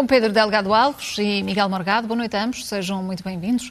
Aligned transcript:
com 0.00 0.06
Pedro 0.06 0.32
Delgado 0.32 0.72
Alves 0.72 1.18
e 1.18 1.42
Miguel 1.42 1.68
Morgado. 1.68 2.06
Boa 2.06 2.16
noite 2.16 2.34
a 2.34 2.44
ambos, 2.44 2.66
sejam 2.66 3.02
muito 3.02 3.22
bem-vindos. 3.22 3.70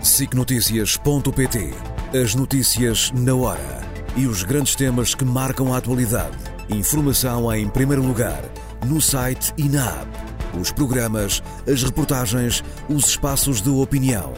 SICNotícias.pt 0.00 1.74
As 2.22 2.36
notícias 2.36 3.10
na 3.10 3.34
hora 3.34 3.80
e 4.14 4.28
os 4.28 4.44
grandes 4.44 4.76
temas 4.76 5.16
que 5.16 5.24
marcam 5.24 5.74
a 5.74 5.78
atualidade. 5.78 6.36
Informação 6.68 7.52
em 7.52 7.68
primeiro 7.68 8.04
lugar, 8.04 8.40
no 8.86 9.00
site 9.00 9.52
e 9.58 9.68
na 9.68 9.84
app. 9.84 10.60
Os 10.60 10.70
programas, 10.70 11.42
as 11.68 11.82
reportagens, 11.82 12.62
os 12.88 13.08
espaços 13.08 13.60
de 13.60 13.70
opinião. 13.70 14.32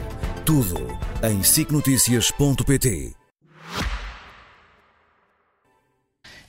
Tudo 0.46 0.98
em 1.22 1.42
SICNotícias.pt 1.42 3.12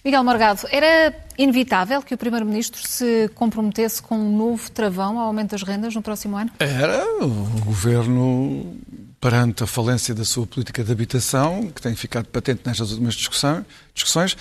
Miguel 0.03 0.23
Morgado, 0.23 0.61
era 0.71 1.13
inevitável 1.37 2.01
que 2.01 2.13
o 2.13 2.17
Primeiro-Ministro 2.17 2.81
se 2.87 3.29
comprometesse 3.35 4.01
com 4.01 4.17
um 4.17 4.37
novo 4.37 4.71
travão 4.71 5.19
ao 5.19 5.27
aumento 5.27 5.51
das 5.51 5.63
rendas 5.63 5.93
no 5.93 6.01
próximo 6.01 6.37
ano? 6.37 6.49
Era. 6.57 7.03
O 7.21 7.61
Governo, 7.65 8.77
perante 9.19 9.63
a 9.63 9.67
falência 9.67 10.15
da 10.15 10.23
sua 10.23 10.47
política 10.47 10.85
de 10.85 10.91
habitação, 10.91 11.69
que 11.69 11.81
tem 11.81 11.95
ficado 11.95 12.27
patente 12.27 12.61
nestas 12.65 12.91
últimas 12.91 13.15
discussões, 13.15 14.37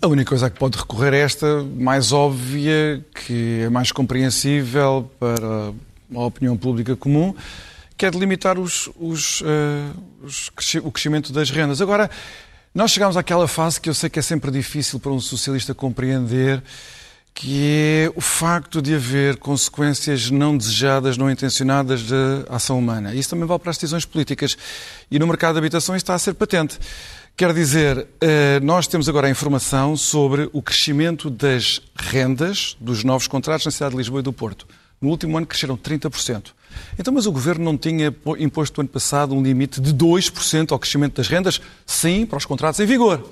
a 0.00 0.06
única 0.06 0.28
coisa 0.28 0.46
a 0.46 0.50
que 0.50 0.58
pode 0.58 0.76
recorrer 0.76 1.14
é 1.14 1.20
esta 1.20 1.64
mais 1.64 2.12
óbvia, 2.12 3.02
que 3.24 3.62
é 3.62 3.70
mais 3.70 3.90
compreensível 3.90 5.10
para 5.18 5.72
a 6.14 6.24
opinião 6.24 6.56
pública 6.56 6.94
comum, 6.94 7.34
que 7.96 8.04
é 8.04 8.10
de 8.10 8.18
limitar 8.18 8.58
os, 8.58 8.90
os, 8.96 9.40
uh, 9.40 9.44
os, 10.22 10.50
o 10.82 10.92
crescimento 10.92 11.32
das 11.32 11.50
rendas. 11.50 11.80
Agora, 11.80 12.10
nós 12.74 12.90
chegamos 12.90 13.16
àquela 13.16 13.48
fase 13.48 13.80
que 13.80 13.88
eu 13.88 13.94
sei 13.94 14.10
que 14.10 14.18
é 14.18 14.22
sempre 14.22 14.50
difícil 14.50 15.00
para 15.00 15.10
um 15.10 15.20
socialista 15.20 15.74
compreender, 15.74 16.62
que 17.34 17.62
é 17.64 18.12
o 18.16 18.20
facto 18.20 18.82
de 18.82 18.94
haver 18.94 19.36
consequências 19.36 20.30
não 20.30 20.56
desejadas, 20.56 21.16
não 21.16 21.30
intencionadas 21.30 22.02
da 22.02 22.44
ação 22.50 22.78
humana. 22.78 23.14
Isso 23.14 23.30
também 23.30 23.46
vale 23.46 23.60
para 23.60 23.70
as 23.70 23.76
decisões 23.76 24.04
políticas. 24.04 24.56
E 25.10 25.18
no 25.18 25.26
mercado 25.26 25.54
de 25.54 25.58
habitação 25.58 25.94
isso 25.94 26.02
está 26.02 26.14
a 26.14 26.18
ser 26.18 26.34
patente. 26.34 26.78
Quer 27.36 27.54
dizer, 27.54 28.08
eh, 28.20 28.58
nós 28.60 28.88
temos 28.88 29.08
agora 29.08 29.28
a 29.28 29.30
informação 29.30 29.96
sobre 29.96 30.50
o 30.52 30.60
crescimento 30.60 31.30
das 31.30 31.80
rendas 31.94 32.76
dos 32.80 33.04
novos 33.04 33.28
contratos 33.28 33.64
na 33.64 33.70
cidade 33.70 33.92
de 33.92 33.98
Lisboa 33.98 34.18
e 34.18 34.24
do 34.24 34.32
Porto. 34.32 34.66
No 35.00 35.08
último 35.08 35.36
ano 35.36 35.46
cresceram 35.46 35.76
30%. 35.76 36.57
Então, 36.98 37.12
mas 37.12 37.26
o 37.26 37.32
Governo 37.32 37.64
não 37.64 37.76
tinha 37.76 38.14
imposto 38.38 38.78
no 38.78 38.82
ano 38.82 38.88
passado 38.88 39.34
um 39.34 39.42
limite 39.42 39.80
de 39.80 39.94
2% 39.94 40.72
ao 40.72 40.78
crescimento 40.78 41.16
das 41.16 41.28
rendas? 41.28 41.60
Sim, 41.86 42.26
para 42.26 42.38
os 42.38 42.44
contratos 42.44 42.80
em 42.80 42.86
vigor. 42.86 43.28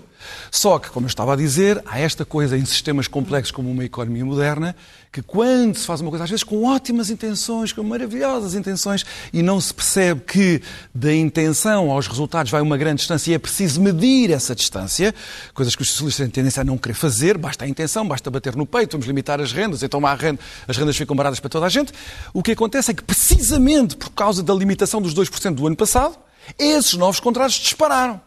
Só 0.51 0.79
que, 0.79 0.91
como 0.91 1.07
eu 1.07 1.09
estava 1.09 1.33
a 1.33 1.37
dizer, 1.37 1.83
há 1.87 1.99
esta 1.99 2.25
coisa 2.25 2.57
em 2.57 2.65
sistemas 2.65 3.09
complexos 3.09 3.51
como 3.51 3.71
uma 3.71 3.85
economia 3.85 4.25
moderna, 4.25 4.75
que 5.13 5.23
quando 5.23 5.77
se 5.77 5.87
faz 5.87 6.01
uma 6.01 6.11
coisa, 6.11 6.25
às 6.25 6.31
vezes 6.31 6.43
com 6.43 6.65
ótimas 6.65 7.09
intenções, 7.09 7.73
com 7.73 7.83
maravilhosas 7.83 8.55
intenções, 8.55 9.05
e 9.33 9.43
não 9.43 9.61
se 9.61 9.73
percebe 9.73 10.21
que 10.21 10.63
da 10.95 11.15
intenção 11.15 11.91
aos 11.91 12.07
resultados 12.07 12.53
vai 12.53 12.61
uma 12.61 12.77
grande 12.77 12.99
distância 12.99 13.31
e 13.31 13.35
é 13.35 13.39
preciso 13.39 13.81
medir 13.81 14.31
essa 14.31 14.55
distância, 14.55 15.15
coisas 15.55 15.75
que 15.75 15.83
os 15.83 15.91
socialistas 15.91 16.27
têm 16.27 16.31
tendência 16.31 16.61
a 16.61 16.65
não 16.65 16.77
querer 16.77 16.95
fazer, 16.95 17.39
basta 17.39 17.65
a 17.65 17.69
intenção, 17.69 18.07
basta 18.07 18.31
bater 18.31 18.55
no 18.57 18.67
peito, 18.67 18.93
vamos 18.93 19.07
limitar 19.07 19.41
as 19.41 19.53
rendas, 19.53 19.83
então 19.83 20.01
renda, 20.01 20.41
as 20.69 20.77
rendas 20.77 20.97
ficam 20.97 21.17
baratas 21.17 21.41
para 21.41 21.49
toda 21.49 21.67
a 21.67 21.69
gente. 21.69 21.93
O 22.35 22.43
que 22.43 22.53
acontece 22.53 22.91
é 22.91 22.95
que, 22.95 23.03
precisamente 23.03 23.97
por 23.97 24.11
causa 24.11 24.43
da 24.43 24.53
limitação 24.53 25.01
dos 25.01 25.15
2% 25.15 25.55
do 25.55 25.67
ano 25.67 25.77
passado, 25.77 26.17
esses 26.59 26.95
novos 26.95 27.21
contratos 27.21 27.57
dispararam. 27.57 28.26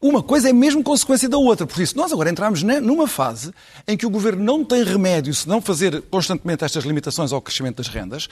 Uma 0.00 0.22
coisa 0.22 0.48
é 0.48 0.52
mesmo 0.52 0.82
consequência 0.82 1.28
da 1.28 1.36
outra. 1.36 1.66
Por 1.66 1.80
isso, 1.80 1.96
nós 1.96 2.12
agora 2.12 2.30
entramos 2.30 2.62
numa 2.62 3.08
fase 3.08 3.52
em 3.86 3.96
que 3.96 4.06
o 4.06 4.10
governo 4.10 4.44
não 4.44 4.64
tem 4.64 4.84
remédio 4.84 5.34
se 5.34 5.48
não 5.48 5.60
fazer 5.60 6.02
constantemente 6.02 6.64
estas 6.64 6.84
limitações 6.84 7.32
ao 7.32 7.42
crescimento 7.42 7.78
das 7.78 7.88
rendas, 7.88 8.28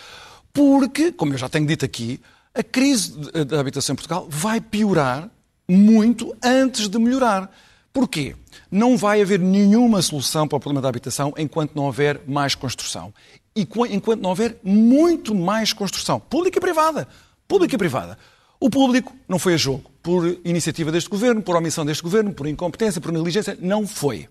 porque, 0.52 1.10
como 1.10 1.34
eu 1.34 1.38
já 1.38 1.48
tenho 1.48 1.66
dito 1.66 1.84
aqui, 1.84 2.20
a 2.54 2.62
crise 2.62 3.18
da 3.44 3.60
habitação 3.60 3.94
em 3.94 3.96
Portugal 3.96 4.26
vai 4.30 4.60
piorar 4.60 5.28
muito 5.68 6.34
antes 6.42 6.88
de 6.88 6.98
melhorar. 6.98 7.50
Porquê? 7.92 8.36
Não 8.70 8.96
vai 8.96 9.20
haver 9.20 9.40
nenhuma 9.40 10.00
solução 10.02 10.46
para 10.46 10.56
o 10.56 10.60
problema 10.60 10.80
da 10.80 10.88
habitação 10.88 11.34
enquanto 11.36 11.74
não 11.74 11.84
houver 11.84 12.20
mais 12.26 12.54
construção. 12.54 13.12
E 13.56 13.66
enquanto 13.90 14.20
não 14.20 14.30
houver 14.30 14.56
muito 14.62 15.34
mais 15.34 15.72
construção, 15.72 16.20
pública 16.20 16.58
e 16.58 16.60
privada. 16.60 17.08
Pública 17.48 17.74
e 17.74 17.78
privada. 17.78 18.16
O 18.58 18.70
público 18.70 19.14
não 19.28 19.38
foi 19.38 19.54
a 19.54 19.56
jogo 19.56 19.90
por 20.02 20.38
iniciativa 20.44 20.90
deste 20.90 21.10
governo, 21.10 21.42
por 21.42 21.56
omissão 21.56 21.84
deste 21.84 22.02
governo, 22.02 22.32
por 22.32 22.46
incompetência, 22.46 23.00
por 23.00 23.12
negligência. 23.12 23.56
Não 23.60 23.86
foi. 23.86 24.28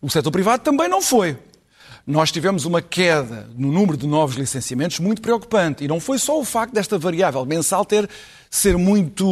O 0.00 0.08
setor 0.08 0.30
privado 0.30 0.62
também 0.62 0.88
não 0.88 1.02
foi. 1.02 1.36
Nós 2.06 2.32
tivemos 2.32 2.64
uma 2.64 2.80
queda 2.80 3.48
no 3.56 3.70
número 3.70 3.96
de 3.96 4.06
novos 4.06 4.36
licenciamentos 4.36 4.98
muito 4.98 5.20
preocupante. 5.20 5.84
E 5.84 5.88
não 5.88 6.00
foi 6.00 6.18
só 6.18 6.40
o 6.40 6.44
facto 6.44 6.72
desta 6.72 6.98
variável 6.98 7.44
mensal 7.44 7.84
ter 7.84 8.08
ser 8.48 8.76
muito. 8.78 9.24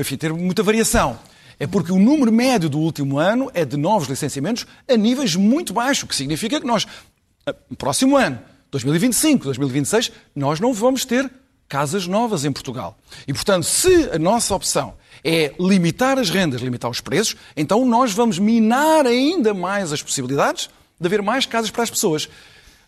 enfim, 0.00 0.16
ter 0.16 0.32
muita 0.32 0.62
variação. 0.62 1.18
É 1.58 1.66
porque 1.66 1.92
o 1.92 1.98
número 1.98 2.32
médio 2.32 2.68
do 2.68 2.78
último 2.78 3.18
ano 3.18 3.50
é 3.54 3.64
de 3.64 3.76
novos 3.76 4.08
licenciamentos 4.08 4.66
a 4.88 4.96
níveis 4.96 5.36
muito 5.36 5.72
baixos, 5.72 6.04
o 6.04 6.06
que 6.06 6.16
significa 6.16 6.60
que 6.60 6.66
nós, 6.66 6.86
no 7.70 7.76
próximo 7.76 8.16
ano, 8.16 8.40
2025, 8.70 9.44
2026, 9.44 10.12
nós 10.34 10.58
não 10.58 10.72
vamos 10.72 11.04
ter 11.04 11.30
casas 11.68 12.06
novas 12.06 12.44
em 12.44 12.52
Portugal. 12.52 12.96
E, 13.26 13.32
portanto, 13.32 13.64
se 13.64 14.10
a 14.12 14.18
nossa 14.18 14.54
opção 14.54 14.94
é 15.22 15.54
limitar 15.58 16.18
as 16.18 16.30
rendas, 16.30 16.60
limitar 16.60 16.90
os 16.90 17.00
preços, 17.00 17.36
então 17.56 17.84
nós 17.86 18.12
vamos 18.12 18.38
minar 18.38 19.06
ainda 19.06 19.54
mais 19.54 19.92
as 19.92 20.02
possibilidades 20.02 20.68
de 21.00 21.06
haver 21.06 21.22
mais 21.22 21.46
casas 21.46 21.70
para 21.70 21.82
as 21.82 21.90
pessoas. 21.90 22.28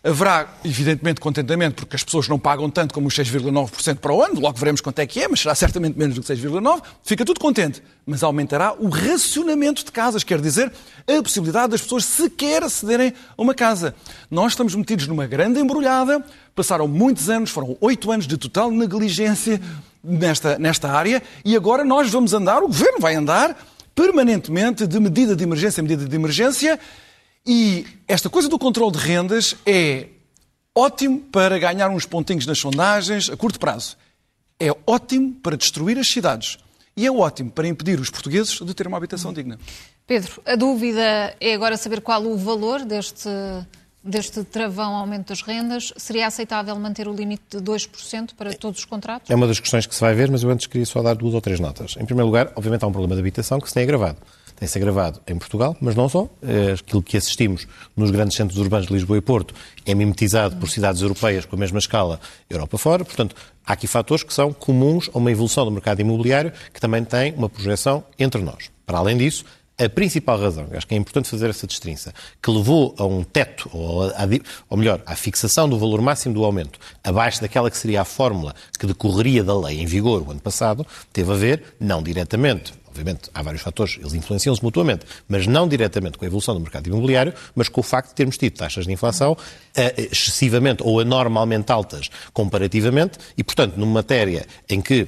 Haverá, 0.07 0.47
evidentemente, 0.63 1.19
contentamento, 1.19 1.75
porque 1.75 1.97
as 1.97 2.03
pessoas 2.03 2.29
não 2.29 2.39
pagam 2.39 2.69
tanto 2.69 2.93
como 2.93 3.09
os 3.09 3.13
6,9% 3.13 3.97
para 3.97 4.13
o 4.13 4.23
ano, 4.23 4.39
logo 4.39 4.57
veremos 4.57 4.79
quanto 4.79 4.99
é 4.99 5.05
que 5.05 5.21
é, 5.21 5.27
mas 5.27 5.41
será 5.41 5.53
certamente 5.53 5.99
menos 5.99 6.15
do 6.15 6.21
que 6.21 6.33
6,9%, 6.33 6.81
fica 7.03 7.25
tudo 7.25 7.41
contente. 7.41 7.83
Mas 8.05 8.23
aumentará 8.23 8.73
o 8.73 8.87
racionamento 8.87 9.83
de 9.83 9.91
casas, 9.91 10.23
quer 10.23 10.39
dizer, 10.39 10.71
a 11.05 11.21
possibilidade 11.21 11.71
das 11.71 11.81
pessoas 11.81 12.05
sequer 12.05 12.63
acederem 12.63 13.13
a 13.37 13.41
uma 13.41 13.53
casa. 13.53 13.93
Nós 14.31 14.53
estamos 14.53 14.73
metidos 14.75 15.07
numa 15.07 15.27
grande 15.27 15.59
embrulhada, 15.59 16.23
passaram 16.55 16.87
muitos 16.87 17.29
anos, 17.29 17.49
foram 17.49 17.75
oito 17.81 18.09
anos 18.09 18.25
de 18.25 18.37
total 18.37 18.71
negligência 18.71 19.59
nesta, 20.01 20.57
nesta 20.57 20.89
área, 20.89 21.21
e 21.43 21.53
agora 21.53 21.83
nós 21.83 22.09
vamos 22.09 22.33
andar, 22.33 22.63
o 22.63 22.67
Governo 22.67 23.01
vai 23.01 23.15
andar, 23.15 23.57
permanentemente, 23.93 24.87
de 24.87 24.99
medida 25.01 25.35
de 25.35 25.43
emergência 25.43 25.81
em 25.81 25.83
medida 25.83 26.05
de 26.05 26.15
emergência, 26.15 26.79
e 27.47 27.87
esta 28.05 28.29
coisa 28.29 28.49
do 28.49 28.59
controle 28.59 28.91
de 28.91 28.97
rendas 28.97 29.55
é 29.65 30.07
ótimo 30.75 31.21
para 31.21 31.57
ganhar 31.57 31.89
uns 31.89 32.05
pontinhos 32.05 32.45
nas 32.45 32.59
sondagens 32.59 33.29
a 33.29 33.37
curto 33.37 33.57
prazo. 33.57 33.95
É 34.59 34.69
ótimo 34.85 35.33
para 35.35 35.55
destruir 35.55 35.97
as 35.97 36.09
cidades. 36.09 36.57
E 36.95 37.05
é 37.05 37.11
ótimo 37.11 37.49
para 37.49 37.67
impedir 37.67 37.99
os 38.01 38.09
portugueses 38.09 38.59
de 38.59 38.73
ter 38.73 38.85
uma 38.85 38.97
habitação 38.97 39.31
digna. 39.31 39.57
Pedro, 40.05 40.41
a 40.45 40.55
dúvida 40.55 41.35
é 41.39 41.53
agora 41.53 41.77
saber 41.77 42.01
qual 42.01 42.21
o 42.23 42.35
valor 42.35 42.83
deste, 42.83 43.29
deste 44.03 44.43
travão 44.43 44.95
aumento 44.95 45.29
das 45.29 45.41
rendas. 45.41 45.93
Seria 45.95 46.27
aceitável 46.27 46.75
manter 46.75 47.07
o 47.07 47.13
limite 47.13 47.43
de 47.51 47.57
2% 47.59 48.31
para 48.35 48.53
todos 48.53 48.79
os 48.79 48.85
contratos? 48.85 49.29
É 49.29 49.35
uma 49.35 49.47
das 49.47 49.59
questões 49.59 49.85
que 49.85 49.95
se 49.95 50.01
vai 50.01 50.13
ver, 50.13 50.29
mas 50.29 50.43
eu 50.43 50.49
antes 50.49 50.67
queria 50.67 50.85
só 50.85 51.01
dar 51.01 51.13
duas 51.13 51.33
ou 51.33 51.39
três 51.39 51.61
notas. 51.61 51.95
Em 51.97 52.05
primeiro 52.05 52.25
lugar, 52.25 52.51
obviamente 52.55 52.83
há 52.83 52.87
um 52.87 52.91
problema 52.91 53.15
de 53.15 53.21
habitação 53.21 53.59
que 53.61 53.69
se 53.69 53.73
tem 53.73 53.83
agravado 53.83 54.17
tem-se 54.57 54.77
agravado 54.77 55.21
em 55.27 55.37
Portugal, 55.37 55.77
mas 55.79 55.95
não 55.95 56.09
só. 56.09 56.27
É 56.41 56.73
aquilo 56.73 57.01
que 57.01 57.15
assistimos 57.15 57.67
nos 57.95 58.11
grandes 58.11 58.35
centros 58.35 58.59
urbanos 58.59 58.87
de 58.87 58.93
Lisboa 58.93 59.17
e 59.17 59.21
Porto 59.21 59.53
é 59.85 59.95
mimetizado 59.95 60.57
por 60.57 60.69
cidades 60.69 61.01
europeias 61.01 61.45
com 61.45 61.55
a 61.55 61.59
mesma 61.59 61.79
escala 61.79 62.19
Europa 62.49 62.77
fora. 62.77 63.05
Portanto, 63.05 63.35
há 63.65 63.73
aqui 63.73 63.87
fatores 63.87 64.23
que 64.23 64.33
são 64.33 64.51
comuns 64.51 65.09
a 65.13 65.17
uma 65.17 65.31
evolução 65.31 65.63
do 65.63 65.71
mercado 65.71 66.01
imobiliário 66.01 66.51
que 66.73 66.81
também 66.81 67.03
tem 67.03 67.33
uma 67.33 67.47
projeção 67.47 68.03
entre 68.17 68.41
nós. 68.41 68.71
Para 68.85 68.97
além 68.97 69.17
disso, 69.17 69.45
a 69.79 69.87
principal 69.87 70.39
razão, 70.39 70.67
acho 70.73 70.87
que 70.87 70.95
é 70.95 70.97
importante 70.97 71.29
fazer 71.29 71.51
essa 71.51 71.67
distinção, 71.67 72.11
que 72.41 72.49
levou 72.49 72.95
a 72.97 73.05
um 73.05 73.23
teto, 73.23 73.69
ou, 73.71 74.05
a, 74.05 74.13
ou 74.67 74.75
melhor, 74.75 75.03
à 75.05 75.15
fixação 75.15 75.69
do 75.69 75.77
valor 75.77 76.01
máximo 76.01 76.33
do 76.33 76.43
aumento, 76.43 76.79
abaixo 77.03 77.39
daquela 77.41 77.69
que 77.69 77.77
seria 77.77 78.01
a 78.01 78.05
fórmula 78.05 78.55
que 78.79 78.87
decorreria 78.87 79.43
da 79.43 79.55
lei 79.55 79.79
em 79.79 79.85
vigor 79.85 80.23
o 80.27 80.31
ano 80.31 80.39
passado, 80.39 80.83
teve 81.13 81.31
a 81.31 81.35
ver, 81.35 81.75
não 81.79 82.01
diretamente, 82.01 82.73
obviamente 82.97 83.29
há 83.33 83.41
vários 83.41 83.61
fatores, 83.61 83.97
eles 83.99 84.13
influenciam-se 84.13 84.63
mutuamente, 84.63 85.05
mas 85.27 85.45
não 85.45 85.67
diretamente 85.67 86.17
com 86.17 86.25
a 86.25 86.27
evolução 86.27 86.55
do 86.55 86.61
mercado 86.61 86.87
imobiliário, 86.87 87.33
mas 87.55 87.69
com 87.69 87.81
o 87.81 87.83
facto 87.83 88.09
de 88.09 88.15
termos 88.15 88.37
tido 88.37 88.53
taxas 88.53 88.85
de 88.85 88.91
inflação 88.91 89.33
uh, 89.33 89.37
excessivamente 90.11 90.81
ou 90.83 90.99
anormalmente 90.99 91.71
altas 91.71 92.09
comparativamente 92.33 93.17
e, 93.37 93.43
portanto, 93.43 93.75
numa 93.77 93.93
matéria 93.93 94.45
em 94.69 94.81
que, 94.81 95.07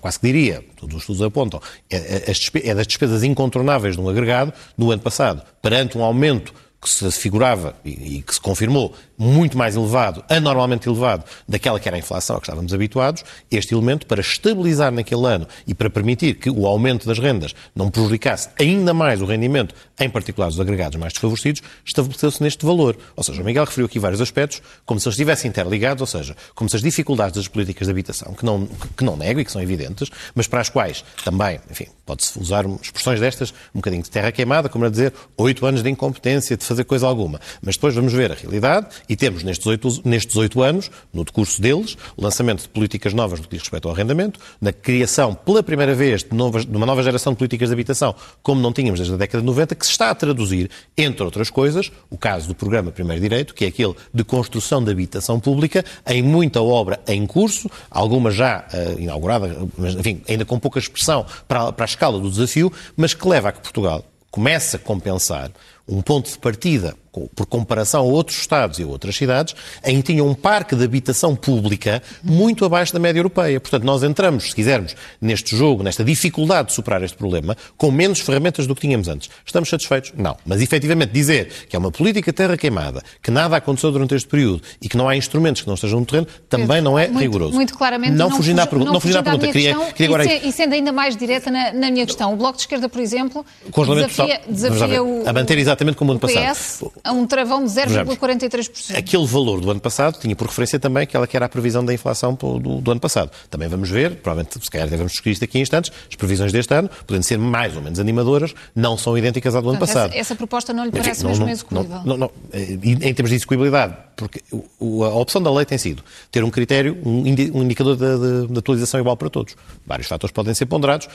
quase 0.00 0.18
que 0.18 0.26
diria, 0.26 0.64
todos 0.76 0.96
os 0.96 1.02
estudos 1.02 1.22
apontam, 1.22 1.60
é, 1.90 1.96
é, 1.96 2.70
é 2.70 2.74
das 2.74 2.86
despesas 2.86 3.22
incontornáveis 3.22 3.96
de 3.96 4.00
um 4.00 4.08
agregado, 4.08 4.52
no 4.76 4.90
ano 4.90 5.02
passado, 5.02 5.42
perante 5.62 5.96
um 5.98 6.02
aumento 6.04 6.52
que 6.80 6.90
se 6.90 7.10
figurava 7.12 7.74
e, 7.82 8.18
e 8.18 8.22
que 8.22 8.34
se 8.34 8.40
confirmou 8.40 8.94
muito 9.16 9.56
mais 9.56 9.76
elevado, 9.76 10.24
anormalmente 10.28 10.88
elevado, 10.88 11.24
daquela 11.48 11.78
que 11.78 11.88
era 11.88 11.96
a 11.96 12.00
inflação 12.00 12.36
a 12.36 12.40
que 12.40 12.46
estávamos 12.46 12.72
habituados, 12.72 13.24
este 13.50 13.74
elemento, 13.74 14.06
para 14.06 14.20
estabilizar 14.20 14.92
naquele 14.92 15.26
ano 15.26 15.46
e 15.66 15.74
para 15.74 15.88
permitir 15.88 16.34
que 16.34 16.50
o 16.50 16.66
aumento 16.66 17.06
das 17.06 17.18
rendas 17.18 17.54
não 17.74 17.90
prejudicasse 17.90 18.48
ainda 18.58 18.92
mais 18.92 19.20
o 19.20 19.26
rendimento, 19.26 19.74
em 19.98 20.10
particular 20.10 20.48
dos 20.48 20.60
agregados 20.60 20.98
mais 20.98 21.12
desfavorecidos, 21.12 21.62
estabeleceu-se 21.84 22.42
neste 22.42 22.64
valor. 22.64 22.96
Ou 23.16 23.22
seja, 23.22 23.40
o 23.40 23.44
Miguel 23.44 23.64
referiu 23.64 23.86
aqui 23.86 23.98
vários 23.98 24.20
aspectos, 24.20 24.60
como 24.84 24.98
se 24.98 25.06
eles 25.06 25.14
estivessem 25.14 25.48
interligados, 25.48 26.00
ou 26.00 26.06
seja, 26.06 26.36
como 26.54 26.68
se 26.68 26.76
as 26.76 26.82
dificuldades 26.82 27.36
das 27.36 27.48
políticas 27.48 27.86
de 27.86 27.92
habitação, 27.92 28.34
que 28.34 28.44
não, 28.44 28.66
que 28.96 29.04
não 29.04 29.16
nego 29.16 29.40
e 29.40 29.44
que 29.44 29.52
são 29.52 29.62
evidentes, 29.62 30.10
mas 30.34 30.46
para 30.46 30.60
as 30.60 30.68
quais 30.68 31.04
também, 31.24 31.60
enfim, 31.70 31.86
pode-se 32.04 32.38
usar 32.38 32.64
expressões 32.82 33.20
destas, 33.20 33.52
um 33.74 33.78
bocadinho 33.78 34.02
de 34.02 34.10
terra 34.10 34.30
queimada, 34.32 34.68
como 34.68 34.84
a 34.84 34.88
dizer, 34.88 35.12
oito 35.36 35.64
anos 35.66 35.82
de 35.82 35.90
incompetência 35.90 36.56
de 36.56 36.64
fazer 36.64 36.84
coisa 36.84 37.06
alguma. 37.06 37.40
Mas 37.62 37.76
depois 37.76 37.94
vamos 37.94 38.12
ver 38.12 38.32
a 38.32 38.34
realidade 38.34 38.88
e 39.08 39.16
temos 39.16 39.42
nestes 39.42 39.66
oito, 39.66 39.88
nestes 40.04 40.36
oito 40.36 40.62
anos, 40.62 40.90
no 41.12 41.24
decurso 41.24 41.60
deles, 41.60 41.96
lançamento 42.16 42.62
de 42.62 42.68
políticas 42.68 43.12
novas 43.12 43.40
no 43.40 43.46
que 43.46 43.56
diz 43.56 43.62
respeito 43.62 43.88
ao 43.88 43.94
arrendamento, 43.94 44.40
na 44.60 44.72
criação, 44.72 45.34
pela 45.34 45.62
primeira 45.62 45.94
vez, 45.94 46.22
de, 46.22 46.34
novas, 46.34 46.64
de 46.64 46.76
uma 46.76 46.86
nova 46.86 47.02
geração 47.02 47.32
de 47.32 47.38
políticas 47.38 47.68
de 47.68 47.72
habitação, 47.72 48.14
como 48.42 48.60
não 48.60 48.72
tínhamos 48.72 49.00
desde 49.00 49.14
a 49.14 49.18
década 49.18 49.40
de 49.40 49.46
90, 49.46 49.74
que 49.74 49.84
se 49.84 49.92
está 49.92 50.10
a 50.10 50.14
traduzir, 50.14 50.70
entre 50.96 51.22
outras 51.22 51.50
coisas, 51.50 51.90
o 52.10 52.16
caso 52.16 52.48
do 52.48 52.54
programa 52.54 52.90
Primeiro 52.90 53.20
Direito, 53.20 53.54
que 53.54 53.64
é 53.64 53.68
aquele 53.68 53.94
de 54.12 54.24
construção 54.24 54.82
de 54.82 54.90
habitação 54.90 55.38
pública, 55.38 55.84
em 56.06 56.22
muita 56.22 56.62
obra 56.62 57.00
em 57.06 57.26
curso, 57.26 57.70
alguma 57.90 58.30
já 58.30 58.66
uh, 58.72 59.00
inaugurada, 59.00 59.56
mas, 59.76 59.94
enfim, 59.94 60.22
ainda 60.28 60.44
com 60.44 60.58
pouca 60.58 60.78
expressão 60.78 61.26
para, 61.46 61.72
para 61.72 61.84
a 61.84 61.86
escala 61.86 62.18
do 62.18 62.30
desafio, 62.30 62.72
mas 62.96 63.14
que 63.14 63.28
leva 63.28 63.48
a 63.48 63.52
que 63.52 63.60
Portugal 63.60 64.04
comece 64.30 64.76
a 64.76 64.78
compensar 64.78 65.50
um 65.86 66.02
ponto 66.02 66.30
de 66.30 66.38
partida 66.38 66.96
por 67.34 67.46
comparação 67.46 68.00
a 68.00 68.04
outros 68.04 68.38
Estados 68.38 68.78
e 68.78 68.82
a 68.82 68.86
outras 68.86 69.16
cidades, 69.16 69.54
em 69.84 69.96
que 70.00 70.12
tinha 70.12 70.24
um 70.24 70.34
parque 70.34 70.76
de 70.76 70.84
habitação 70.84 71.34
pública 71.34 72.02
muito 72.22 72.64
abaixo 72.64 72.92
da 72.92 72.98
média 72.98 73.18
europeia. 73.18 73.60
Portanto, 73.60 73.84
nós 73.84 74.02
entramos, 74.02 74.50
se 74.50 74.54
quisermos, 74.54 74.94
neste 75.20 75.56
jogo, 75.56 75.82
nesta 75.82 76.04
dificuldade 76.04 76.68
de 76.68 76.74
superar 76.74 77.02
este 77.02 77.16
problema, 77.16 77.56
com 77.76 77.90
menos 77.90 78.20
ferramentas 78.20 78.66
do 78.66 78.74
que 78.74 78.82
tínhamos 78.82 79.08
antes. 79.08 79.30
Estamos 79.44 79.68
satisfeitos? 79.68 80.12
Não. 80.16 80.36
Mas, 80.44 80.60
efetivamente, 80.60 81.12
dizer 81.12 81.48
que 81.68 81.76
é 81.76 81.78
uma 81.78 81.90
política 81.90 82.32
terra 82.32 82.56
queimada, 82.56 83.02
que 83.22 83.30
nada 83.30 83.56
aconteceu 83.56 83.90
durante 83.90 84.14
este 84.14 84.28
período 84.28 84.62
e 84.80 84.88
que 84.88 84.96
não 84.96 85.08
há 85.08 85.16
instrumentos 85.16 85.62
que 85.62 85.68
não 85.68 85.74
estejam 85.74 86.00
no 86.00 86.06
terreno, 86.06 86.26
também 86.48 86.80
não 86.80 86.98
é 86.98 87.06
muito, 87.08 87.20
rigoroso. 87.20 87.54
Muito 87.54 87.76
claramente. 87.76 88.12
Não, 88.12 88.28
não 88.28 88.36
fugindo 88.36 88.60
à, 88.60 88.66
pergunta. 88.66 88.92
Não 88.92 89.00
fugindo 89.00 89.18
à 89.18 89.22
pergunta. 89.22 89.46
Queria, 89.46 89.74
queria 89.92 90.06
agora... 90.06 90.24
e, 90.24 90.52
sendo 90.52 90.72
ainda 90.74 90.92
mais 90.92 91.16
direta 91.16 91.50
na, 91.50 91.72
na, 91.72 91.90
minha 91.90 92.06
questão, 92.06 92.32
o 92.32 92.36
Bloco 92.36 92.56
de 92.56 92.62
Esquerda, 92.62 92.88
por 92.88 93.00
exemplo, 93.00 93.44
desafia, 93.66 94.40
desafia 94.48 95.02
o, 95.02 95.28
a 95.28 95.32
manter 95.32 95.58
exatamente 95.58 95.96
como 95.96 96.10
o 96.10 96.12
ano 96.12 96.20
passado. 96.20 96.92
A 97.04 97.12
um 97.12 97.26
travão 97.26 97.62
de 97.62 97.70
0,43%. 97.70 98.96
Aquele 98.96 99.26
valor 99.26 99.60
do 99.60 99.70
ano 99.70 99.80
passado 99.80 100.18
tinha 100.18 100.34
por 100.34 100.46
referência 100.46 100.78
também 100.78 101.02
aquela 101.02 101.26
que 101.26 101.36
era 101.36 101.44
a 101.44 101.48
previsão 101.48 101.84
da 101.84 101.92
inflação 101.92 102.34
do, 102.34 102.80
do 102.80 102.90
ano 102.90 103.00
passado. 103.00 103.30
Também 103.50 103.68
vamos 103.68 103.90
ver, 103.90 104.16
provavelmente, 104.16 104.58
se 104.58 104.70
calhar 104.70 104.88
devemos 104.88 105.12
discutir 105.12 105.32
isto 105.32 105.44
aqui 105.44 105.58
em 105.58 105.62
instantes, 105.62 105.92
as 106.08 106.16
previsões 106.16 106.50
deste 106.50 106.72
ano, 106.72 106.88
podendo 107.06 107.22
ser 107.22 107.38
mais 107.38 107.76
ou 107.76 107.82
menos 107.82 108.00
animadoras, 108.00 108.54
não 108.74 108.96
são 108.96 109.18
idênticas 109.18 109.54
à 109.54 109.60
do 109.60 109.68
ano 109.68 109.78
passado. 109.78 110.12
Essa, 110.12 110.18
essa, 110.18 110.34
proposta 110.34 110.72
não 110.72 110.86
lhe 110.86 110.90
parece 110.90 111.20
Enfim, 111.20 111.26
mesmo 111.26 111.44
não, 111.44 111.52
execuível? 111.52 112.00
Não, 112.06 112.16
não, 112.16 112.30
em 112.54 113.14
termos 113.14 113.28
de 113.28 113.36
execuibilidade, 113.36 113.96
porque 114.16 114.42
a 114.50 115.14
opção 115.16 115.42
da 115.42 115.52
lei 115.52 115.66
tem 115.66 115.76
sido 115.76 116.02
ter 116.30 116.42
um 116.42 116.50
critério, 116.50 116.96
um 117.04 117.26
indicador 117.26 117.96
de, 117.96 118.46
de, 118.46 118.52
de 118.52 118.58
atualização 118.58 118.98
igual 118.98 119.16
para 119.16 119.28
todos. 119.28 119.56
Vários 119.86 120.06
fatores 120.06 120.32
podem 120.32 120.54
ser 120.54 120.64
ponderados, 120.66 121.06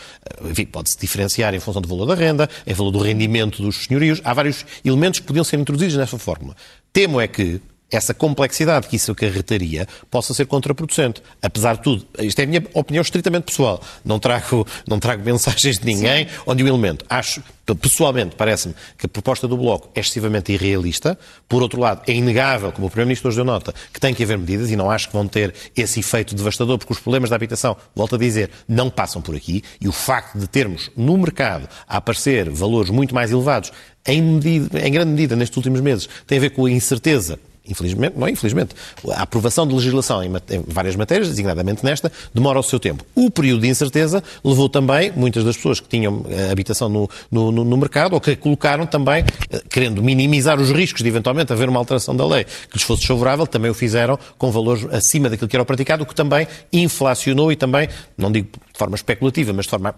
enfim, 0.46 0.66
pode-se 0.66 1.00
diferenciar 1.00 1.56
em 1.56 1.60
função 1.60 1.82
do 1.82 1.88
valor 1.88 2.06
da 2.06 2.14
renda, 2.14 2.48
em 2.68 2.74
valor 2.76 2.92
do 2.92 3.00
rendimento 3.00 3.64
dos 3.64 3.86
senhorios. 3.86 4.22
Há 4.24 4.36
vários 4.36 4.64
elementos 4.86 5.20
que 5.20 5.26
podiam 5.26 5.44
ser 5.44 5.58
introduzidos 5.58 5.79
nessa 5.98 6.18
fórmula. 6.18 6.56
Temo 6.92 7.20
é 7.20 7.28
que 7.28 7.62
essa 7.92 8.14
complexidade 8.14 8.88
que 8.88 8.96
isso 8.96 9.12
acarretaria 9.12 9.88
possa 10.10 10.34
ser 10.34 10.46
contraproducente. 10.46 11.22
Apesar 11.42 11.78
de 11.78 11.84
tudo, 11.84 12.06
isto 12.20 12.40
é 12.40 12.44
a 12.44 12.48
minha 12.48 12.64
opinião 12.74 13.02
estritamente 13.02 13.46
pessoal. 13.46 13.82
Não 14.06 14.20
trago, 14.20 14.66
não 14.88 15.00
trago 15.00 15.24
mensagens 15.24 15.80
de 15.80 15.86
ninguém 15.86 16.28
Sim. 16.28 16.34
ou 16.46 16.56
de 16.56 16.64
um 16.64 16.68
elemento. 16.68 17.06
Acho, 17.10 17.42
pessoalmente, 17.82 18.36
parece-me 18.36 18.76
que 18.98 19.06
a 19.06 19.10
proposta 19.10 19.48
do 19.48 19.58
Bloco 19.58 19.90
é 19.96 20.00
excessivamente 20.00 20.52
irrealista. 20.52 21.18
Por 21.48 21.62
outro 21.62 21.80
lado, 21.80 22.02
é 22.08 22.14
inegável, 22.14 22.72
como 22.72 22.88
o 22.88 22.90
Primeiro-Ministro 22.90 23.30
hoje 23.30 23.38
deu 23.38 23.46
nota, 23.46 23.74
que 23.94 24.00
tem 24.00 24.14
que 24.14 24.24
haver 24.24 24.38
medidas 24.38 24.70
e 24.70 24.76
não 24.76 24.90
acho 24.90 25.08
que 25.08 25.14
vão 25.14 25.28
ter 25.28 25.54
esse 25.76 26.00
efeito 26.00 26.36
devastador, 26.36 26.78
porque 26.78 26.94
os 26.94 27.00
problemas 27.00 27.30
da 27.30 27.36
habitação, 27.36 27.76
volto 27.96 28.16
a 28.16 28.18
dizer, 28.18 28.50
não 28.68 28.90
passam 28.90 29.22
por 29.22 29.36
aqui. 29.36 29.64
E 29.82 29.88
o 29.88 29.92
facto 29.92 30.38
de 30.38 30.48
termos 30.48 30.92
no 30.96 31.18
mercado 31.18 31.68
a 31.88 31.98
aparecer 31.98 32.50
valores 32.50 32.90
muito 32.90 33.14
mais 33.14 33.32
elevados, 33.32 33.72
em, 34.06 34.22
medida, 34.22 34.80
em 34.80 34.92
grande 34.92 35.12
medida 35.12 35.36
nestes 35.36 35.58
últimos 35.58 35.82
meses, 35.82 36.08
tem 36.26 36.38
a 36.38 36.42
ver 36.42 36.52
com 36.52 36.66
a 36.66 36.72
incerteza 36.72 37.40
infelizmente, 37.66 38.18
não 38.18 38.28
é 38.28 38.32
infelizmente, 38.32 38.76
a 39.12 39.22
aprovação 39.22 39.68
de 39.68 39.74
legislação 39.74 40.24
em, 40.24 40.32
várias 40.68 40.96
matérias, 40.96 41.30
designadamente 41.30 41.84
nesta, 41.86 42.12
demora 42.34 42.60
o 42.60 42.64
seu 42.64 42.80
tempo. 42.80 43.06
O 43.16 43.30
período 43.30 43.62
de 43.62 43.68
incerteza 43.68 44.24
levou 44.44 44.70
também 44.70 45.12
muitas 45.16 45.44
das 45.44 45.56
pessoas 45.56 45.80
que 45.80 45.88
tinham 45.88 46.26
eh, 46.30 46.52
habitação 46.52 46.90
no, 46.90 47.10
no, 47.32 47.52
no 47.52 47.78
mercado 47.78 48.14
ou 48.14 48.22
que 48.22 48.36
colocaram 48.36 48.86
também, 48.86 49.24
eh, 49.52 49.62
querendo 49.70 50.02
minimizar 50.02 50.60
os 50.60 50.72
riscos 50.72 51.02
de 51.02 51.10
eventualmente 51.10 51.54
haver 51.54 51.70
uma 51.70 51.80
alteração 51.80 52.16
da 52.16 52.26
lei 52.26 52.44
que 52.44 52.76
lhes 52.78 52.84
fosse 52.84 53.02
desfavorável, 53.02 53.46
também 53.46 53.70
o 53.70 53.74
fizeram 53.74 54.18
com 54.38 54.52
valores 54.52 54.86
acima 54.92 55.30
daquilo 55.30 55.48
que 55.48 55.56
era 55.56 55.64
o 55.64 55.66
praticado, 55.66 56.04
o 56.04 56.06
que 56.06 56.16
também 56.16 56.48
inflacionou 56.74 57.52
e 57.52 57.56
também, 57.56 57.88
não 58.18 58.32
digo 58.32 58.50
de 58.72 58.78
forma 58.78 58.96
especulativa, 58.96 59.54
mas 59.54 59.66
de 59.66 59.72
forma 59.72 59.94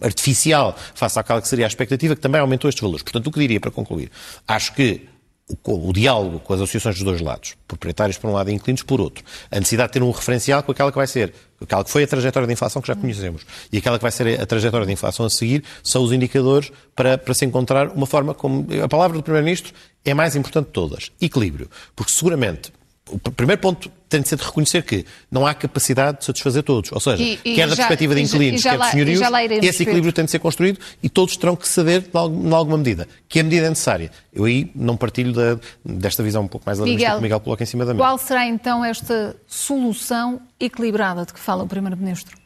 artificial, 0.00 0.76
face 0.94 1.18
àquela 1.18 1.40
que 1.40 1.48
seria 1.48 1.66
a 1.66 1.68
expectativa, 1.68 2.14
que 2.14 2.20
também 2.20 2.40
aumentou 2.40 2.68
estes 2.68 2.82
valores. 2.82 3.02
Portanto, 3.02 3.26
o 3.28 3.30
que 3.30 3.38
diria 3.38 3.60
para 3.60 3.70
concluir? 3.70 4.10
Acho 4.46 4.74
que 4.74 5.15
o, 5.64 5.88
o, 5.88 5.92
diálogo 5.92 6.40
com 6.40 6.54
as 6.54 6.60
associações 6.60 6.96
dos 6.96 7.04
dois 7.04 7.20
lados, 7.20 7.54
proprietários 7.68 8.18
por 8.18 8.28
um 8.28 8.32
lado 8.32 8.50
e 8.50 8.54
inquilinos 8.54 8.82
por 8.82 9.00
outro, 9.00 9.24
a 9.50 9.56
necessidade 9.56 9.90
de 9.90 9.92
ter 9.94 10.02
um 10.02 10.10
referencial 10.10 10.62
com 10.62 10.72
aquela 10.72 10.90
que 10.90 10.98
vai 10.98 11.06
ser, 11.06 11.32
aquela 11.60 11.84
que 11.84 11.90
foi 11.90 12.02
a 12.02 12.06
trajetória 12.06 12.46
de 12.46 12.52
inflação 12.52 12.82
que 12.82 12.88
já 12.88 12.96
conhecemos 12.96 13.46
e 13.72 13.78
aquela 13.78 13.96
que 13.96 14.02
vai 14.02 14.10
ser 14.10 14.40
a 14.40 14.46
trajetória 14.46 14.86
de 14.86 14.92
inflação 14.92 15.24
a 15.24 15.30
seguir, 15.30 15.62
são 15.82 16.02
os 16.02 16.12
indicadores 16.12 16.72
para, 16.94 17.16
para 17.16 17.32
se 17.32 17.44
encontrar 17.44 17.88
uma 17.90 18.06
forma 18.06 18.34
como. 18.34 18.66
A 18.82 18.88
palavra 18.88 19.16
do 19.16 19.22
Primeiro-Ministro 19.22 19.72
é 20.04 20.12
mais 20.12 20.34
importante 20.34 20.66
de 20.66 20.72
todas: 20.72 21.12
equilíbrio. 21.20 21.70
Porque 21.94 22.10
seguramente 22.10 22.72
o 23.10 23.18
primeiro 23.18 23.60
ponto 23.60 23.90
tem 24.08 24.20
de 24.20 24.28
ser 24.28 24.36
de 24.36 24.44
reconhecer 24.44 24.82
que 24.82 25.04
não 25.30 25.46
há 25.46 25.54
capacidade 25.54 26.18
de 26.18 26.24
satisfazer 26.24 26.62
todos. 26.62 26.90
Ou 26.92 27.00
seja, 27.00 27.22
e, 27.22 27.38
e 27.44 27.54
quer 27.54 27.68
da 27.68 27.76
perspectiva 27.76 28.14
de 28.14 28.22
inquilinos, 28.22 28.62
quer 28.62 28.78
de 28.78 28.90
senhorios, 28.90 29.20
esse 29.62 29.82
equilíbrio 29.84 30.12
tem 30.12 30.24
de 30.24 30.30
ser 30.30 30.38
construído 30.38 30.78
e 31.02 31.08
todos 31.08 31.36
terão 31.36 31.54
que 31.54 31.68
ceder 31.68 32.02
de 32.02 32.10
alguma 32.14 32.78
medida. 32.78 33.08
Que 33.28 33.40
a 33.40 33.44
medida 33.44 33.66
é 33.66 33.68
necessária. 33.68 34.10
Eu 34.32 34.44
aí 34.44 34.70
não 34.74 34.96
partilho 34.96 35.32
da, 35.32 35.58
desta 35.84 36.22
visão 36.22 36.42
um 36.42 36.48
pouco 36.48 36.66
mais 36.66 36.78
alarmista 36.78 37.10
que 37.10 37.16
o 37.16 37.22
Miguel 37.22 37.40
coloca 37.40 37.62
em 37.62 37.66
cima 37.66 37.84
da 37.84 37.94
mesa. 37.94 38.04
Qual 38.04 38.18
será 38.18 38.46
então 38.46 38.84
esta 38.84 39.36
solução 39.46 40.40
equilibrada 40.58 41.24
de 41.24 41.32
que 41.32 41.40
fala 41.40 41.62
o 41.64 41.66
Primeiro-Ministro? 41.66 42.36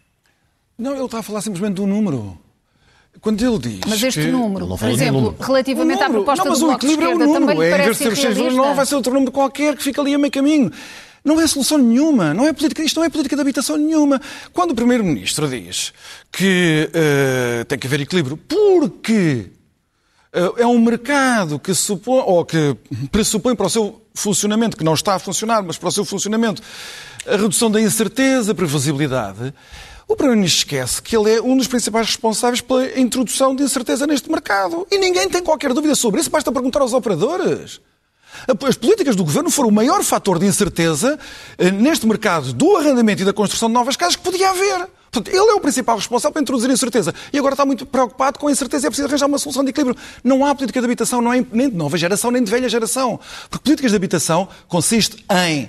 Não, 0.78 0.94
ele 0.94 1.04
está 1.04 1.18
a 1.18 1.22
falar 1.22 1.42
simplesmente 1.42 1.74
do 1.74 1.86
número. 1.86 2.38
Quando 3.20 3.42
ele 3.42 3.58
diz. 3.58 3.80
Mas 3.86 4.02
este 4.02 4.26
número, 4.28 4.66
por 4.66 4.88
exemplo, 4.88 5.20
número. 5.20 5.42
relativamente 5.42 6.02
à 6.02 6.08
proposta 6.08 6.42
não, 6.42 6.50
mas 6.50 6.58
do 6.58 6.66
Bloco 6.66 6.80
de 6.80 6.92
Esquerda, 6.92 7.24
é 7.24 7.26
um 7.26 7.32
também 7.34 7.58
lhe 7.58 7.70
parece 7.70 8.04
Em 8.04 8.08
vez 8.08 8.18
de 8.18 8.22
ser 8.22 8.34
6,9 8.34 8.74
vai 8.74 8.86
ser 8.86 8.94
outro 8.94 9.12
número 9.12 9.30
qualquer 9.30 9.76
que 9.76 9.82
fica 9.82 10.00
ali 10.00 10.14
a 10.14 10.18
meio 10.18 10.32
caminho. 10.32 10.72
Não 11.22 11.38
é 11.38 11.46
solução 11.46 11.76
nenhuma. 11.76 12.32
Não 12.32 12.46
é 12.46 12.52
política, 12.52 12.82
isto 12.82 12.96
não 12.96 13.04
é 13.04 13.10
política 13.10 13.36
de 13.36 13.42
habitação 13.42 13.76
nenhuma. 13.76 14.20
Quando 14.52 14.70
o 14.70 14.74
Primeiro-Ministro 14.74 15.48
diz 15.48 15.92
que 16.32 16.88
uh, 16.90 17.64
tem 17.66 17.78
que 17.78 17.86
haver 17.86 18.00
equilíbrio 18.00 18.38
porque 18.38 19.50
uh, 20.34 20.54
é 20.56 20.66
um 20.66 20.78
mercado 20.78 21.58
que, 21.58 21.74
supõe, 21.74 22.22
ou 22.24 22.44
que 22.44 22.74
pressupõe 23.12 23.54
para 23.54 23.66
o 23.66 23.70
seu 23.70 24.00
funcionamento, 24.14 24.76
que 24.76 24.84
não 24.84 24.94
está 24.94 25.14
a 25.14 25.18
funcionar, 25.18 25.62
mas 25.62 25.76
para 25.76 25.88
o 25.88 25.92
seu 25.92 26.04
funcionamento, 26.04 26.62
a 27.26 27.36
redução 27.36 27.70
da 27.70 27.80
incerteza, 27.80 28.52
a 28.52 28.54
previsibilidade, 28.54 29.52
o 30.10 30.16
Primeiro-Ministro 30.16 30.58
esquece 30.58 31.00
que 31.00 31.16
ele 31.16 31.36
é 31.36 31.40
um 31.40 31.56
dos 31.56 31.68
principais 31.68 32.06
responsáveis 32.08 32.60
pela 32.60 32.98
introdução 32.98 33.54
de 33.54 33.62
incerteza 33.62 34.08
neste 34.08 34.28
mercado. 34.28 34.84
E 34.90 34.98
ninguém 34.98 35.28
tem 35.28 35.40
qualquer 35.40 35.72
dúvida 35.72 35.94
sobre 35.94 36.20
isso, 36.20 36.28
basta 36.28 36.50
perguntar 36.50 36.80
aos 36.80 36.92
operadores. 36.92 37.80
As 38.66 38.76
políticas 38.76 39.14
do 39.14 39.24
governo 39.24 39.50
foram 39.50 39.68
o 39.68 39.72
maior 39.72 40.02
fator 40.02 40.38
de 40.38 40.46
incerteza 40.46 41.18
eh, 41.58 41.70
neste 41.70 42.06
mercado 42.06 42.52
do 42.52 42.76
arrendamento 42.76 43.22
e 43.22 43.24
da 43.24 43.32
construção 43.32 43.68
de 43.68 43.74
novas 43.74 43.96
casas 43.96 44.16
que 44.16 44.22
podia 44.22 44.50
haver. 44.50 44.88
Portanto, 45.12 45.28
ele 45.28 45.50
é 45.50 45.54
o 45.54 45.60
principal 45.60 45.96
responsável 45.96 46.32
por 46.32 46.42
introduzir 46.42 46.70
incerteza. 46.70 47.14
E 47.32 47.38
agora 47.38 47.54
está 47.54 47.64
muito 47.64 47.86
preocupado 47.86 48.38
com 48.38 48.48
a 48.48 48.52
incerteza 48.52 48.86
e 48.86 48.88
é 48.88 48.90
preciso 48.90 49.08
arranjar 49.08 49.26
uma 49.26 49.38
solução 49.38 49.62
de 49.62 49.70
equilíbrio. 49.70 49.96
Não 50.24 50.44
há 50.44 50.54
política 50.54 50.80
de 50.80 50.86
habitação, 50.86 51.20
não 51.20 51.32
é 51.32 51.44
nem 51.52 51.68
de 51.68 51.76
nova 51.76 51.96
geração, 51.96 52.30
nem 52.30 52.42
de 52.42 52.50
velha 52.50 52.68
geração. 52.68 53.18
Porque 53.48 53.64
políticas 53.64 53.92
de 53.92 53.96
habitação 53.96 54.48
consiste 54.68 55.24
em 55.46 55.68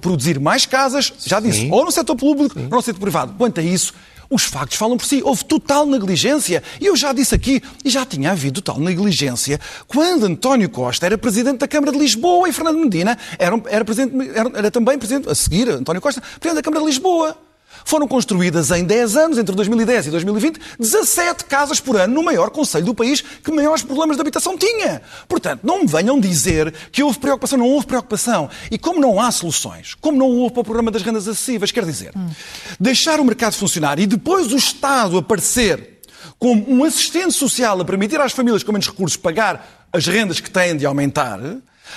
produzir 0.00 0.40
mais 0.40 0.66
casas, 0.66 1.12
já 1.24 1.40
disse, 1.40 1.60
Sim. 1.60 1.72
ou 1.72 1.84
no 1.84 1.90
setor 1.90 2.16
público, 2.16 2.58
Sim. 2.58 2.64
ou 2.64 2.76
no 2.76 2.82
setor 2.82 3.00
privado. 3.00 3.34
Quanto 3.38 3.60
a 3.60 3.62
isso, 3.62 3.94
os 4.30 4.44
factos 4.44 4.76
falam 4.76 4.96
por 4.96 5.06
si. 5.06 5.22
Houve 5.22 5.44
total 5.44 5.86
negligência. 5.86 6.62
E 6.80 6.86
eu 6.86 6.96
já 6.96 7.12
disse 7.12 7.34
aqui, 7.34 7.62
e 7.84 7.90
já 7.90 8.04
tinha 8.04 8.32
havido 8.32 8.60
total 8.60 8.80
negligência, 8.82 9.58
quando 9.86 10.24
António 10.24 10.68
Costa 10.68 11.06
era 11.06 11.16
presidente 11.16 11.58
da 11.58 11.68
Câmara 11.68 11.92
de 11.92 11.98
Lisboa 11.98 12.48
e 12.48 12.52
Fernando 12.52 12.78
Medina 12.78 13.16
era, 13.38 13.60
era, 13.66 13.84
presidente, 13.84 14.30
era, 14.34 14.50
era 14.54 14.70
também 14.70 14.98
presidente, 14.98 15.28
a 15.28 15.34
seguir, 15.34 15.68
António 15.70 16.02
Costa, 16.02 16.20
presidente 16.20 16.56
da 16.56 16.62
Câmara 16.62 16.80
de 16.82 16.86
Lisboa. 16.86 17.36
Foram 17.84 18.06
construídas 18.06 18.70
em 18.70 18.84
10 18.84 19.16
anos, 19.16 19.38
entre 19.38 19.54
2010 19.54 20.06
e 20.06 20.10
2020, 20.10 20.60
17 20.78 21.44
casas 21.44 21.80
por 21.80 21.96
ano 21.96 22.14
no 22.14 22.22
maior 22.22 22.50
conselho 22.50 22.86
do 22.86 22.94
país 22.94 23.20
que 23.20 23.50
maiores 23.50 23.82
problemas 23.82 24.16
de 24.16 24.20
habitação 24.20 24.56
tinha. 24.56 25.02
Portanto, 25.26 25.60
não 25.64 25.80
me 25.80 25.86
venham 25.86 26.18
dizer 26.20 26.72
que 26.92 27.02
houve 27.02 27.18
preocupação. 27.18 27.58
Não 27.58 27.68
houve 27.68 27.86
preocupação. 27.86 28.50
E 28.70 28.78
como 28.78 29.00
não 29.00 29.20
há 29.20 29.30
soluções, 29.30 29.94
como 29.94 30.18
não 30.18 30.28
houve 30.28 30.54
para 30.54 30.60
o 30.60 30.64
programa 30.64 30.90
das 30.90 31.02
rendas 31.02 31.26
acessíveis, 31.26 31.72
quer 31.72 31.84
dizer, 31.84 32.12
hum. 32.16 32.28
deixar 32.78 33.20
o 33.20 33.24
mercado 33.24 33.54
funcionar 33.54 33.98
e 33.98 34.06
depois 34.06 34.52
o 34.52 34.56
Estado 34.56 35.18
aparecer 35.18 35.98
como 36.38 36.64
um 36.70 36.84
assistente 36.84 37.32
social 37.32 37.80
a 37.80 37.84
permitir 37.84 38.20
às 38.20 38.32
famílias 38.32 38.62
com 38.62 38.72
menos 38.72 38.88
recursos 38.88 39.16
pagar 39.16 39.86
as 39.92 40.06
rendas 40.06 40.40
que 40.40 40.50
têm 40.50 40.76
de 40.76 40.84
aumentar, 40.86 41.40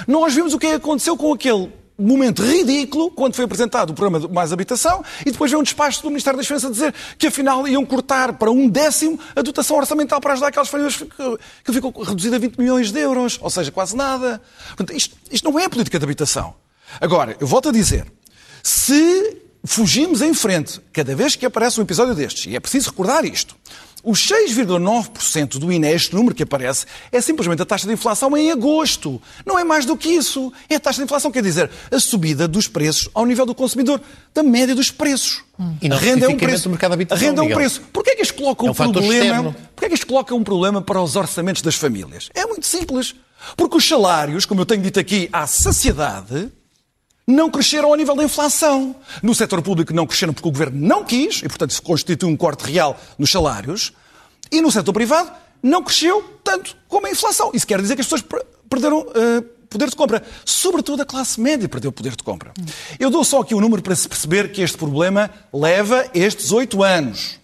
nós 0.08 0.34
vimos 0.34 0.54
o 0.54 0.60
que 0.60 0.68
aconteceu 0.68 1.18
com 1.18 1.34
aquele 1.34 1.72
momento 1.98 2.44
ridículo 2.44 3.12
quando 3.12 3.36
foi 3.36 3.46
apresentado 3.46 3.92
o 3.92 3.94
programa 3.94 4.28
de 4.28 4.34
Mais 4.34 4.52
Habitação 4.52 5.04
e 5.26 5.32
depois 5.32 5.52
veio 5.52 5.60
um 5.60 5.64
despacho 5.64 6.02
do 6.02 6.10
Ministério 6.10 6.38
da 6.38 6.42
Defesa 6.42 6.70
dizer 6.70 6.94
que 7.18 7.28
afinal 7.28 7.68
iam 7.68 7.86
cortar 7.86 8.34
para 8.34 8.52
um 8.52 8.68
décimo 8.68 9.20
a 9.36 9.42
dotação 9.42 9.78
orçamental 9.78 10.20
para 10.20 10.34
ajudar 10.34 10.48
aquelas 10.48 10.70
famílias 10.70 10.96
que 10.96 11.74
ficou 11.74 11.92
reduzida 12.04 12.36
a 12.36 12.40
20 12.40 12.58
milhões 12.58 12.92
de 12.92 13.00
euros, 13.00 13.38
ou 13.42 13.50
seja, 13.50 13.72
quase 13.72 13.96
nada. 13.96 14.42
Portanto, 14.68 14.96
isto, 14.96 15.16
isto 15.32 15.50
não 15.50 15.60
é 15.60 15.68
política 15.70 16.00
de 16.00 16.06
habitação. 16.06 16.54
Agora, 17.00 17.38
eu 17.40 17.48
volto 17.48 17.70
a 17.70 17.72
dizer, 17.72 18.06
se 18.64 19.38
fugimos 19.64 20.22
em 20.22 20.34
frente 20.34 20.82
cada 20.92 21.16
vez 21.16 21.36
que 21.36 21.46
aparece 21.46 21.80
um 21.80 21.84
episódio 21.84 22.16
destes, 22.16 22.46
e 22.48 22.56
é 22.56 22.60
preciso 22.60 22.90
recordar 22.90 23.26
isto, 23.26 23.56
os 24.04 24.20
6,9% 24.28 25.60
do 25.60 25.72
INE, 25.72 25.88
este 25.88 26.16
número 26.16 26.34
que 26.34 26.44
aparece, 26.44 26.86
é 27.12 27.22
simplesmente 27.22 27.62
a 27.62 27.66
taxa 27.66 27.88
de 27.88 27.94
inflação 27.94 28.36
em 28.36 28.52
agosto. 28.52 29.22
Não 29.46 29.58
é 29.58 29.64
mais 29.64 29.86
do 29.86 29.96
que 29.96 30.10
isso. 30.10 30.52
É 30.70 30.76
a 30.76 30.80
taxa 30.80 30.98
de 30.98 31.04
inflação, 31.06 31.32
quer 31.32 31.44
dizer, 31.44 31.70
a 31.92 32.00
subida 32.00 32.48
dos 32.48 32.68
preços 32.68 33.10
ao 33.14 33.26
nível 33.26 33.46
do 33.46 33.54
consumidor, 33.54 34.02
da 34.34 34.44
média 34.44 34.74
dos 34.74 34.90
preços. 34.90 35.44
Hum. 35.60 35.76
E 35.82 35.90
não 35.90 35.98
renda 35.98 36.26
é 36.26 36.30
um 36.30 36.38
preço. 36.38 36.70
mercado 36.70 36.96
renda 36.96 37.42
é 37.42 37.44
um 37.44 37.54
preço. 37.54 37.82
Porquê 37.94 38.12
é 38.12 38.16
que 38.16 38.24
isto 38.24 38.34
coloca 38.34 38.66
é 38.66 38.68
um, 38.68 38.72
um 38.72 38.74
problema? 38.74 39.56
Porquê 39.76 39.86
é 39.86 39.88
que 39.90 39.96
isto 39.96 40.08
coloca 40.08 40.34
um 40.34 40.44
problema 40.44 40.82
para 40.82 41.02
os 41.02 41.16
orçamentos 41.16 41.62
das 41.62 41.76
famílias? 41.76 42.30
É 42.34 42.46
muito 42.46 42.66
simples. 42.66 43.16
Porque 43.56 43.78
os 43.78 43.88
salários, 43.88 44.46
como 44.46 44.62
eu 44.62 44.66
tenho 44.66 44.82
dito 44.82 45.00
aqui, 45.00 45.30
à 45.32 45.48
saciedade, 45.48 46.52
não 47.32 47.50
cresceram 47.50 47.90
ao 47.90 47.96
nível 47.96 48.16
da 48.16 48.24
inflação. 48.24 48.96
No 49.24 49.34
setor 49.34 49.62
público 49.62 49.94
não 49.94 50.06
cresceram 50.06 50.34
porque 50.34 50.48
o 50.48 50.52
governo 50.52 50.80
não 50.80 51.04
quis, 51.04 51.38
e 51.38 51.48
portanto 51.48 51.74
se 51.74 51.82
constitui 51.82 52.30
um 52.30 52.38
corte 52.38 52.62
real 52.64 53.00
nos 53.18 53.32
salários. 53.32 53.94
E 54.52 54.62
no 54.62 54.72
setor 54.72 54.94
privado 54.94 55.32
não 55.64 55.84
cresceu 55.84 56.40
tanto 56.44 56.76
como 56.88 57.08
a 57.08 57.12
inflação. 57.12 57.52
Isso 57.54 57.66
quer 57.66 57.82
dizer 57.82 57.96
que 57.96 58.02
as 58.02 58.08
pessoas 58.08 58.24
perderam 58.70 59.00
uh, 59.00 59.42
poder 59.70 59.90
de 59.90 59.96
compra. 59.96 60.24
Sobretudo 60.44 61.02
a 61.02 61.06
classe 61.06 61.40
média 61.40 61.68
perdeu 61.70 61.92
poder 61.92 62.16
de 62.16 62.24
compra. 62.24 62.54
Eu 63.00 63.10
dou 63.10 63.24
só 63.24 63.42
aqui 63.42 63.56
um 63.56 63.62
número 63.62 63.82
para 63.82 63.96
se 63.96 64.08
perceber 64.08 64.52
que 64.52 64.62
este 64.62 64.78
problema 64.78 65.32
leva 65.54 66.06
estes 66.14 66.52
oito 66.52 66.84
anos. 66.84 67.40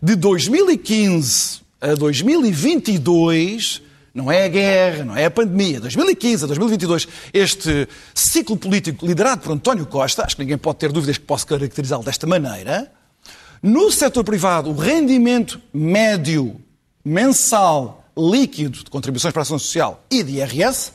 De 0.00 0.14
2015 0.14 1.60
a 1.80 1.94
2022 1.94 3.82
não 4.14 4.30
é 4.30 4.44
a 4.44 4.48
guerra, 4.48 5.04
não 5.04 5.16
é 5.16 5.24
a 5.24 5.30
pandemia. 5.30 5.80
2015 5.80 6.44
a 6.44 6.46
2022, 6.46 7.08
este 7.32 7.88
ciclo 8.14 8.56
político 8.56 9.04
liderado 9.04 9.42
por 9.42 9.52
António 9.52 9.84
Costa, 9.84 10.24
acho 10.24 10.36
que 10.36 10.42
ninguém 10.42 10.56
pode 10.56 10.78
ter 10.78 10.92
dúvidas 10.92 11.18
que 11.18 11.24
posso 11.24 11.44
caracterizá-lo 11.46 12.04
desta 12.04 12.26
maneira. 12.26 12.92
No 13.60 13.90
setor 13.90 14.22
privado, 14.22 14.70
o 14.70 14.76
rendimento 14.76 15.60
médio 15.72 16.60
mensal 17.04 18.04
líquido 18.16 18.84
de 18.84 18.90
contribuições 18.90 19.32
para 19.32 19.40
a 19.40 19.44
ação 19.44 19.58
social 19.58 20.04
e 20.08 20.22
de 20.22 20.34
IRS 20.34 20.92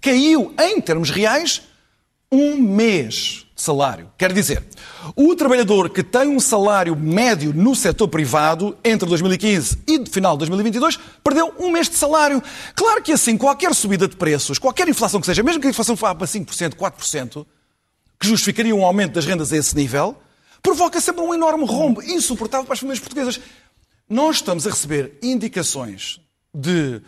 caiu, 0.00 0.54
em 0.58 0.80
termos 0.80 1.10
reais, 1.10 1.62
um 2.30 2.56
mês 2.56 3.46
salário. 3.60 4.10
Quer 4.16 4.32
dizer, 4.32 4.64
o 5.14 5.34
trabalhador 5.34 5.90
que 5.90 6.02
tem 6.02 6.28
um 6.28 6.40
salário 6.40 6.96
médio 6.96 7.52
no 7.54 7.74
setor 7.74 8.08
privado 8.08 8.76
entre 8.84 9.08
2015 9.08 9.78
e 9.86 10.06
final 10.06 10.34
de 10.34 10.40
2022 10.40 10.98
perdeu 11.22 11.54
um 11.58 11.70
mês 11.70 11.88
de 11.88 11.96
salário. 11.96 12.42
Claro 12.74 13.02
que 13.02 13.12
assim, 13.12 13.36
qualquer 13.36 13.74
subida 13.74 14.08
de 14.08 14.16
preços, 14.16 14.58
qualquer 14.58 14.88
inflação 14.88 15.20
que 15.20 15.26
seja, 15.26 15.42
mesmo 15.42 15.60
que 15.60 15.66
a 15.66 15.70
inflação 15.70 15.94
vá 15.94 16.14
para 16.14 16.26
5%, 16.26 16.74
4%, 16.74 17.46
que 18.18 18.26
justificaria 18.26 18.74
um 18.74 18.84
aumento 18.84 19.12
das 19.12 19.26
rendas 19.26 19.52
a 19.52 19.56
esse 19.56 19.74
nível, 19.76 20.16
provoca 20.62 21.00
sempre 21.00 21.22
um 21.22 21.34
enorme 21.34 21.64
rombo 21.64 22.02
insuportável 22.02 22.64
para 22.64 22.74
as 22.74 22.80
famílias 22.80 23.00
portuguesas. 23.00 23.40
Nós 24.08 24.36
estamos 24.36 24.66
a 24.66 24.70
receber 24.70 25.18
indicações 25.22 26.20
de 26.54 27.00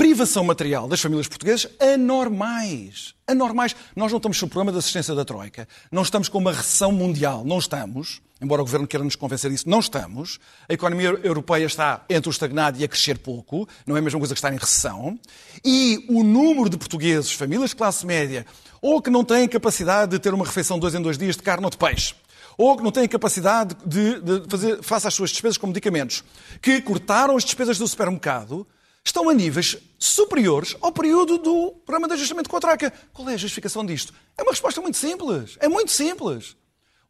privação 0.00 0.42
material 0.42 0.88
das 0.88 0.98
famílias 0.98 1.28
portuguesas 1.28 1.70
anormais. 1.78 3.14
Anormais. 3.26 3.76
Nós 3.94 4.10
não 4.10 4.16
estamos 4.16 4.38
sob 4.38 4.48
o 4.48 4.50
problema 4.50 4.72
da 4.72 4.78
assistência 4.78 5.14
da 5.14 5.26
Troika. 5.26 5.68
Não 5.92 6.00
estamos 6.00 6.26
com 6.26 6.38
uma 6.38 6.52
recessão 6.52 6.90
mundial. 6.90 7.44
Não 7.44 7.58
estamos. 7.58 8.22
Embora 8.40 8.62
o 8.62 8.64
Governo 8.64 8.86
queira 8.86 9.04
nos 9.04 9.14
convencer 9.14 9.50
disso, 9.50 9.68
não 9.68 9.78
estamos. 9.78 10.40
A 10.66 10.72
economia 10.72 11.10
europeia 11.22 11.66
está 11.66 12.02
entre 12.08 12.30
o 12.30 12.32
estagnado 12.32 12.80
e 12.80 12.84
a 12.84 12.88
crescer 12.88 13.18
pouco. 13.18 13.68
Não 13.86 13.94
é 13.94 13.98
a 13.98 14.02
mesma 14.02 14.18
coisa 14.18 14.32
que 14.32 14.38
estar 14.38 14.50
em 14.50 14.56
recessão. 14.56 15.20
E 15.62 16.02
o 16.08 16.24
número 16.24 16.70
de 16.70 16.78
portugueses, 16.78 17.32
famílias 17.32 17.68
de 17.68 17.76
classe 17.76 18.06
média, 18.06 18.46
ou 18.80 19.02
que 19.02 19.10
não 19.10 19.22
têm 19.22 19.46
capacidade 19.46 20.12
de 20.12 20.18
ter 20.18 20.32
uma 20.32 20.46
refeição 20.46 20.78
dois 20.78 20.94
em 20.94 21.02
dois 21.02 21.18
dias 21.18 21.36
de 21.36 21.42
carne 21.42 21.62
ou 21.62 21.70
de 21.70 21.76
peixe, 21.76 22.14
ou 22.56 22.74
que 22.74 22.82
não 22.82 22.90
têm 22.90 23.06
capacidade 23.06 23.76
de, 23.84 24.18
de 24.22 24.48
fazer 24.48 24.82
face 24.82 25.06
às 25.06 25.12
suas 25.12 25.28
despesas 25.28 25.58
com 25.58 25.66
medicamentos, 25.66 26.24
que 26.62 26.80
cortaram 26.80 27.36
as 27.36 27.44
despesas 27.44 27.76
do 27.76 27.86
supermercado, 27.86 28.66
estão 29.04 29.28
a 29.28 29.34
níveis 29.34 29.76
superiores 30.00 30.74
ao 30.80 30.90
período 30.90 31.36
do 31.36 31.72
programa 31.84 32.08
de 32.08 32.14
ajustamento 32.14 32.48
com 32.48 32.56
a 32.56 32.60
troca. 32.60 32.92
Qual 33.12 33.28
é 33.28 33.34
a 33.34 33.36
justificação 33.36 33.84
disto? 33.84 34.14
É 34.36 34.42
uma 34.42 34.50
resposta 34.50 34.80
muito 34.80 34.96
simples. 34.96 35.58
É 35.60 35.68
muito 35.68 35.92
simples. 35.92 36.56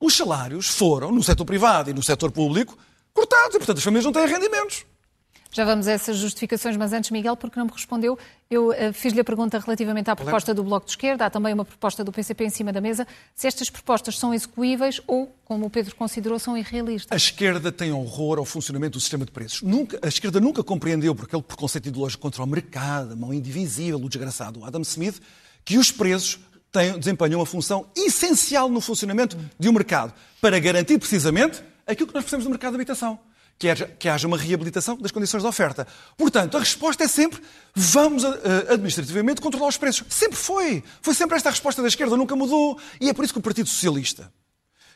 Os 0.00 0.16
salários 0.16 0.68
foram, 0.68 1.12
no 1.12 1.22
setor 1.22 1.44
privado 1.44 1.88
e 1.88 1.94
no 1.94 2.02
setor 2.02 2.32
público, 2.32 2.76
cortados 3.14 3.54
e, 3.54 3.58
portanto, 3.58 3.78
as 3.78 3.84
famílias 3.84 4.04
não 4.04 4.12
têm 4.12 4.26
rendimentos. 4.26 4.84
Já 5.52 5.64
vamos 5.64 5.88
a 5.88 5.92
essas 5.92 6.16
justificações, 6.16 6.76
mas 6.76 6.92
antes, 6.92 7.10
Miguel, 7.10 7.36
porque 7.36 7.58
não 7.58 7.66
me 7.66 7.72
respondeu, 7.72 8.16
eu 8.48 8.68
uh, 8.68 8.92
fiz-lhe 8.92 9.20
a 9.20 9.24
pergunta 9.24 9.58
relativamente 9.58 10.08
à 10.08 10.14
proposta 10.14 10.54
do 10.54 10.62
Bloco 10.62 10.86
de 10.86 10.92
Esquerda, 10.92 11.26
há 11.26 11.30
também 11.30 11.52
uma 11.52 11.64
proposta 11.64 12.04
do 12.04 12.12
PCP 12.12 12.44
em 12.44 12.50
cima 12.50 12.72
da 12.72 12.80
mesa, 12.80 13.04
se 13.34 13.48
estas 13.48 13.68
propostas 13.68 14.16
são 14.16 14.32
execuíveis 14.32 15.00
ou, 15.08 15.34
como 15.44 15.66
o 15.66 15.70
Pedro 15.70 15.96
considerou, 15.96 16.38
são 16.38 16.56
irrealistas. 16.56 17.10
A 17.10 17.16
esquerda 17.16 17.72
tem 17.72 17.90
horror 17.90 18.38
ao 18.38 18.44
funcionamento 18.44 18.92
do 18.92 19.00
sistema 19.00 19.24
de 19.24 19.32
preços. 19.32 19.62
Nunca, 19.62 19.98
a 20.00 20.06
esquerda 20.06 20.40
nunca 20.40 20.62
compreendeu, 20.62 21.16
por 21.16 21.24
aquele 21.24 21.42
preconceito 21.42 21.88
ideológico 21.88 22.22
contra 22.22 22.44
o 22.44 22.46
mercado, 22.46 23.14
a 23.14 23.16
mão 23.16 23.34
indivisível, 23.34 23.98
o 23.98 24.08
desgraçado 24.08 24.64
Adam 24.64 24.82
Smith, 24.82 25.20
que 25.64 25.78
os 25.78 25.90
preços 25.90 26.38
têm, 26.70 26.96
desempenham 26.96 27.40
uma 27.40 27.46
função 27.46 27.86
essencial 27.96 28.68
no 28.68 28.80
funcionamento 28.80 29.36
de 29.58 29.68
um 29.68 29.72
mercado, 29.72 30.14
para 30.40 30.60
garantir 30.60 30.96
precisamente 30.96 31.60
aquilo 31.84 32.06
que 32.06 32.14
nós 32.14 32.22
precisamos 32.22 32.44
do 32.44 32.50
mercado 32.50 32.70
de 32.70 32.76
habitação 32.76 33.18
que 33.60 33.68
haja, 33.68 33.86
que 33.86 34.08
haja 34.08 34.26
uma 34.26 34.38
reabilitação 34.38 34.96
das 34.96 35.10
condições 35.10 35.42
de 35.42 35.46
oferta. 35.46 35.86
Portanto, 36.16 36.56
a 36.56 36.60
resposta 36.60 37.04
é 37.04 37.08
sempre 37.08 37.42
vamos 37.74 38.24
uh, 38.24 38.32
administrativamente 38.70 39.42
controlar 39.42 39.68
os 39.68 39.76
preços. 39.76 40.02
Sempre 40.08 40.38
foi. 40.38 40.82
Foi 41.02 41.12
sempre 41.12 41.36
esta 41.36 41.50
a 41.50 41.52
resposta 41.52 41.82
da 41.82 41.88
esquerda, 41.88 42.16
nunca 42.16 42.34
mudou. 42.34 42.80
E 42.98 43.10
é 43.10 43.12
por 43.12 43.22
isso 43.22 43.34
que 43.34 43.38
o 43.38 43.42
Partido 43.42 43.68
Socialista, 43.68 44.32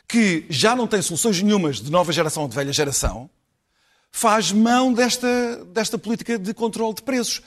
que 0.08 0.46
já 0.48 0.74
não 0.74 0.86
tem 0.86 1.02
soluções 1.02 1.42
nenhumas 1.42 1.78
de 1.78 1.90
nova 1.90 2.10
geração 2.10 2.44
ou 2.44 2.48
de 2.48 2.56
velha 2.56 2.72
geração, 2.72 3.28
faz 4.10 4.50
mão 4.50 4.94
desta, 4.94 5.62
desta 5.66 5.98
política 5.98 6.38
de 6.38 6.54
controle 6.54 6.94
de 6.94 7.02
preços. 7.02 7.42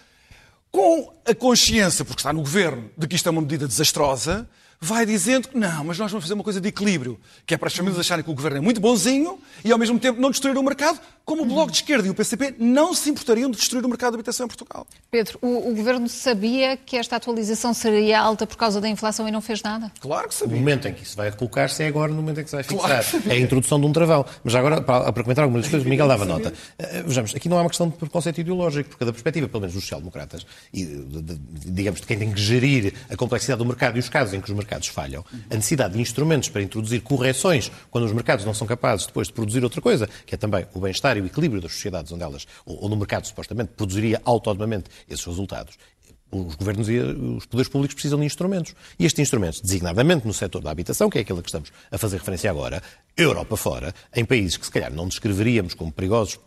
Com 0.70 1.12
a 1.26 1.34
consciência, 1.34 2.06
porque 2.06 2.20
está 2.20 2.32
no 2.32 2.42
governo, 2.42 2.92
de 2.96 3.08
que 3.08 3.16
isto 3.16 3.28
é 3.28 3.32
uma 3.32 3.42
medida 3.42 3.68
desastrosa, 3.68 4.48
vai 4.80 5.06
dizendo 5.06 5.50
que 5.50 5.58
não, 5.58 5.84
mas 5.84 5.98
nós 5.98 6.12
vamos 6.12 6.24
fazer 6.24 6.34
uma 6.34 6.44
coisa 6.44 6.62
de 6.62 6.68
equilíbrio, 6.68 7.20
que 7.46 7.54
é 7.54 7.58
para 7.58 7.68
as 7.68 7.76
famílias 7.76 8.00
acharem 8.00 8.24
que 8.24 8.30
o 8.30 8.34
governo 8.34 8.58
é 8.58 8.62
muito 8.62 8.80
bonzinho 8.80 9.40
e 9.64 9.72
ao 9.72 9.78
mesmo 9.78 10.00
tempo 10.00 10.22
não 10.22 10.30
destruir 10.30 10.58
o 10.58 10.64
mercado, 10.64 11.00
como 11.26 11.44
o 11.44 11.46
Bloco 11.46 11.72
de 11.72 11.80
Esquerda 11.80 12.08
e 12.08 12.10
o 12.10 12.14
PCP 12.14 12.56
não 12.58 12.94
se 12.94 13.10
importariam 13.10 13.52
de 13.52 13.58
destruir 13.58 13.84
o 13.84 13.90
mercado 13.90 14.12
de 14.12 14.16
habitação 14.16 14.46
em 14.46 14.48
Portugal. 14.48 14.88
Pedro, 15.12 15.38
o, 15.42 15.72
o 15.72 15.76
governo 15.76 16.08
sabia 16.08 16.78
que 16.78 16.96
esta 16.96 17.18
atualização 17.18 17.74
seria 17.74 18.22
alta 18.22 18.48
por 18.48 18.56
causa 18.56 18.80
da 18.80 18.88
inflação 18.88 19.28
e 19.28 19.32
não 19.32 19.42
fez 19.42 19.62
nada? 19.62 19.92
Claro 20.00 20.30
que 20.30 20.36
sabia. 20.36 20.56
O 20.56 20.60
momento 20.60 20.88
em 20.88 20.94
que 20.94 21.04
isso 21.04 21.18
vai 21.18 21.30
colocar-se 21.34 21.84
é 21.84 21.88
agora, 21.88 22.14
no 22.14 22.22
momento 22.22 22.40
em 22.40 22.44
que 22.46 22.50
se 22.50 22.56
vai 22.56 22.64
fixar. 22.64 23.04
Claro. 23.04 23.30
É 23.30 23.34
a 23.34 23.40
introdução 23.40 23.78
de 23.78 23.86
um 23.86 23.92
travão. 23.92 24.26
Mas 24.42 24.56
agora, 24.56 24.80
para, 24.80 25.12
para 25.12 25.24
comentar 25.24 25.44
algumas 25.44 25.64
das 25.64 25.72
coisas, 25.72 25.86
Miguel 25.86 26.08
dava 26.08 26.24
nota. 26.24 26.54
Uh, 26.80 27.08
vejamos, 27.08 27.36
aqui 27.36 27.50
não 27.50 27.58
há 27.58 27.62
uma 27.62 27.70
questão 27.70 27.90
de 27.90 27.98
preconceito 27.98 28.40
ideológico, 28.40 28.90
porque 28.92 29.04
da 29.04 29.12
perspectiva, 29.12 29.50
pelo 29.50 29.60
menos 29.60 29.74
dos 29.74 29.84
social-democratas, 29.84 30.46
e 30.74 30.86
de, 30.86 31.22
de, 31.22 31.40
digamos, 31.72 32.00
de 32.00 32.08
quem 32.08 32.18
tem 32.18 32.32
que 32.32 32.40
gerir 32.40 32.94
a 33.10 33.18
complexidade 33.18 33.60
do 33.60 33.66
mercado 33.66 33.98
e 33.98 34.00
os 34.00 34.08
casos 34.08 34.34
em 34.34 34.40
que 34.40 34.50
os 34.50 34.56
mercados 34.56 34.67
falham, 34.88 35.24
a 35.50 35.56
necessidade 35.56 35.94
de 35.94 36.02
instrumentos 36.02 36.50
para 36.50 36.62
introduzir 36.62 37.02
correções 37.02 37.72
quando 37.90 38.04
os 38.04 38.14
mercados 38.14 38.46
não 38.46 38.54
são 38.54 38.68
capazes 38.68 39.08
depois 39.08 39.28
de 39.28 39.34
produzir 39.34 39.64
outra 39.64 39.82
coisa, 39.82 40.08
que 40.26 40.36
é 40.36 40.38
também 40.38 40.66
o 40.74 40.80
bem-estar 40.80 41.18
e 41.18 41.22
o 41.22 41.26
equilíbrio 41.26 41.62
das 41.62 41.72
sociedades 41.74 42.12
onde 42.12 42.24
elas, 42.24 42.46
ou, 42.66 42.88
no 42.90 42.96
mercado 42.96 43.26
supostamente, 43.26 43.72
produziria 43.76 44.22
autonomamente 44.26 44.90
esses 45.10 45.26
resultados. 45.26 45.76
Os 46.30 46.56
governos 46.56 46.90
e 46.90 46.98
os 46.98 47.46
poderes 47.46 47.70
públicos 47.70 47.94
precisam 47.94 48.20
de 48.20 48.26
instrumentos. 48.26 48.76
E 49.00 49.06
estes 49.06 49.22
instrumentos, 49.22 49.62
designadamente 49.62 50.28
no 50.28 50.34
setor 50.34 50.62
da 50.62 50.70
habitação, 50.70 51.10
que 51.10 51.18
é 51.18 51.22
aquele 51.22 51.42
que 51.42 51.48
estamos 51.48 51.72
a 51.90 51.98
fazer 51.98 52.18
referência 52.18 52.52
agora, 52.52 52.84
Europa 53.18 53.58
fora, 53.58 53.94
em 54.16 54.24
países 54.24 54.58
que 54.58 54.66
se 54.66 54.72
calhar 54.72 54.94
não 54.94 55.08
descreveríamos 55.08 55.74
como 55.74 55.92
perigosos, 55.92 56.40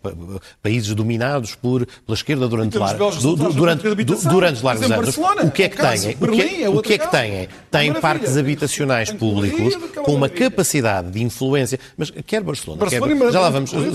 países 0.62 0.94
dominados 0.94 1.56
por, 1.56 1.84
pela 1.84 2.14
esquerda 2.14 2.46
durante, 2.46 2.78
lar, 2.78 2.96
du, 2.96 3.36
durante, 3.52 3.82
durante 4.28 4.64
largos 4.64 4.90
anos, 4.90 5.16
o 5.16 5.50
que 5.50 5.64
é 5.64 5.68
que 5.68 5.76
têm? 5.76 6.16
O 6.20 6.28
que, 6.28 6.62
é, 6.62 6.68
o 6.68 6.82
que 6.82 6.94
é 6.94 6.98
que 6.98 7.10
têm? 7.10 7.48
Têm 7.70 7.92
parques 7.94 8.36
habitacionais 8.36 9.10
públicos 9.10 9.74
com 10.04 10.14
uma 10.14 10.28
capacidade 10.28 11.10
de 11.10 11.22
influência, 11.22 11.78
mas 11.96 12.10
quer 12.10 12.42
Barcelona, 12.42 12.86
quer, 12.86 13.00
já 13.32 13.40
lá 13.40 13.50
vamos, 13.50 13.72
é 13.72 13.94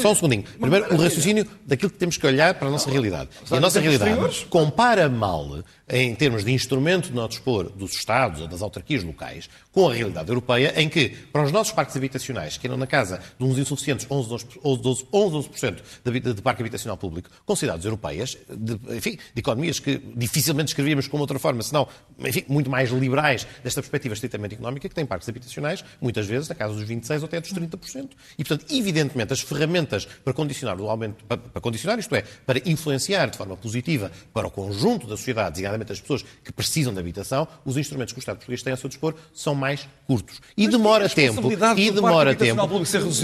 só 0.00 0.10
um 0.10 0.14
segundinho. 0.14 0.44
Primeiro, 0.60 0.94
o 0.94 0.96
raciocínio 0.96 1.46
daquilo 1.64 1.90
que 1.90 1.98
temos 1.98 2.16
que 2.16 2.26
olhar 2.26 2.54
para 2.54 2.66
a 2.68 2.70
nossa 2.70 2.90
realidade. 2.90 3.30
E 3.50 3.56
a 3.56 3.60
nossa 3.60 3.78
realidade 3.80 4.46
compara 4.50 5.08
mal 5.08 5.62
em 5.88 6.14
termos 6.14 6.44
de 6.44 6.52
instrumento 6.52 7.08
de 7.08 7.14
não 7.14 7.28
dispor 7.28 7.70
dos 7.70 7.92
Estados 7.92 8.40
ou 8.40 8.48
das 8.48 8.60
autarquias 8.60 9.04
locais, 9.04 9.48
com 9.70 9.88
a 9.88 9.94
realidade 9.94 10.28
europeia, 10.28 10.72
em 10.80 10.88
que, 10.88 11.10
para 11.10 11.44
os 11.44 11.52
nossos 11.52 11.72
parques 11.72 11.96
habitacionais, 11.96 12.56
que 12.56 12.66
eram 12.66 12.76
na 12.76 12.86
casa 12.86 13.20
de 13.38 13.44
uns 13.44 13.56
insuficientes 13.58 14.06
11, 14.10 14.28
12, 14.28 14.46
12, 14.82 15.06
11, 15.12 15.48
12% 15.48 15.76
de, 16.04 16.20
de, 16.34 16.42
parque 16.42 16.62
habitacional 16.62 16.96
público, 16.96 17.30
com 17.44 17.54
cidades 17.54 17.84
europeias, 17.84 18.36
de, 18.48 18.78
enfim, 18.96 19.18
de 19.34 19.40
economias 19.40 19.78
que 19.78 20.00
dificilmente 20.16 20.68
escrevíamos 20.68 21.06
como 21.06 21.22
outra 21.22 21.38
forma, 21.38 21.62
senão, 21.62 21.86
enfim, 22.18 22.44
muito 22.48 22.68
mais 22.68 22.90
liberais 22.90 23.46
desta 23.62 23.80
perspectiva 23.80 24.14
estritamente 24.14 24.54
económica, 24.54 24.88
que 24.88 24.94
têm 24.94 25.06
parques 25.06 25.28
habitacionais, 25.28 25.84
muitas 26.00 26.26
vezes, 26.26 26.48
na 26.48 26.54
casa 26.54 26.74
dos 26.74 26.84
26% 26.84 27.20
ou 27.20 27.24
até 27.26 27.40
dos 27.40 27.52
30%. 27.52 28.10
E, 28.38 28.44
portanto, 28.44 28.66
evidentemente, 28.72 29.32
as 29.32 29.40
ferramentas 29.40 30.04
para 30.04 30.32
condicionar 30.32 30.80
o 30.80 30.88
aumento, 30.88 31.24
para, 31.24 31.36
para 31.38 31.60
condicionar, 31.60 31.98
isto 31.98 32.14
é, 32.14 32.22
para 32.44 32.60
influenciar 32.68 33.30
de 33.30 33.36
forma 33.36 33.56
positiva 33.56 34.10
para 34.32 34.48
o 34.48 34.50
conjunto 34.50 35.06
da 35.06 35.16
sociedade, 35.16 35.60
nomeadamente 35.76 35.92
as 35.92 36.00
pessoas 36.00 36.24
que 36.42 36.52
precisam 36.52 36.92
de 36.92 36.98
habitação, 36.98 37.46
os 37.64 37.76
instrumentos 37.76 38.12
que 38.12 38.18
o 38.18 38.20
Estado 38.20 38.36
português 38.36 38.62
tem 38.62 38.72
a 38.72 38.76
seu 38.76 38.88
dispor 38.88 39.14
são 39.34 39.54
mais 39.54 39.86
curtos. 40.06 40.40
E 40.56 40.64
Mas 40.64 40.72
demora 40.72 41.08
tempo. 41.08 41.52
E 41.76 41.90
demora 41.90 42.34
tempo. 42.34 42.68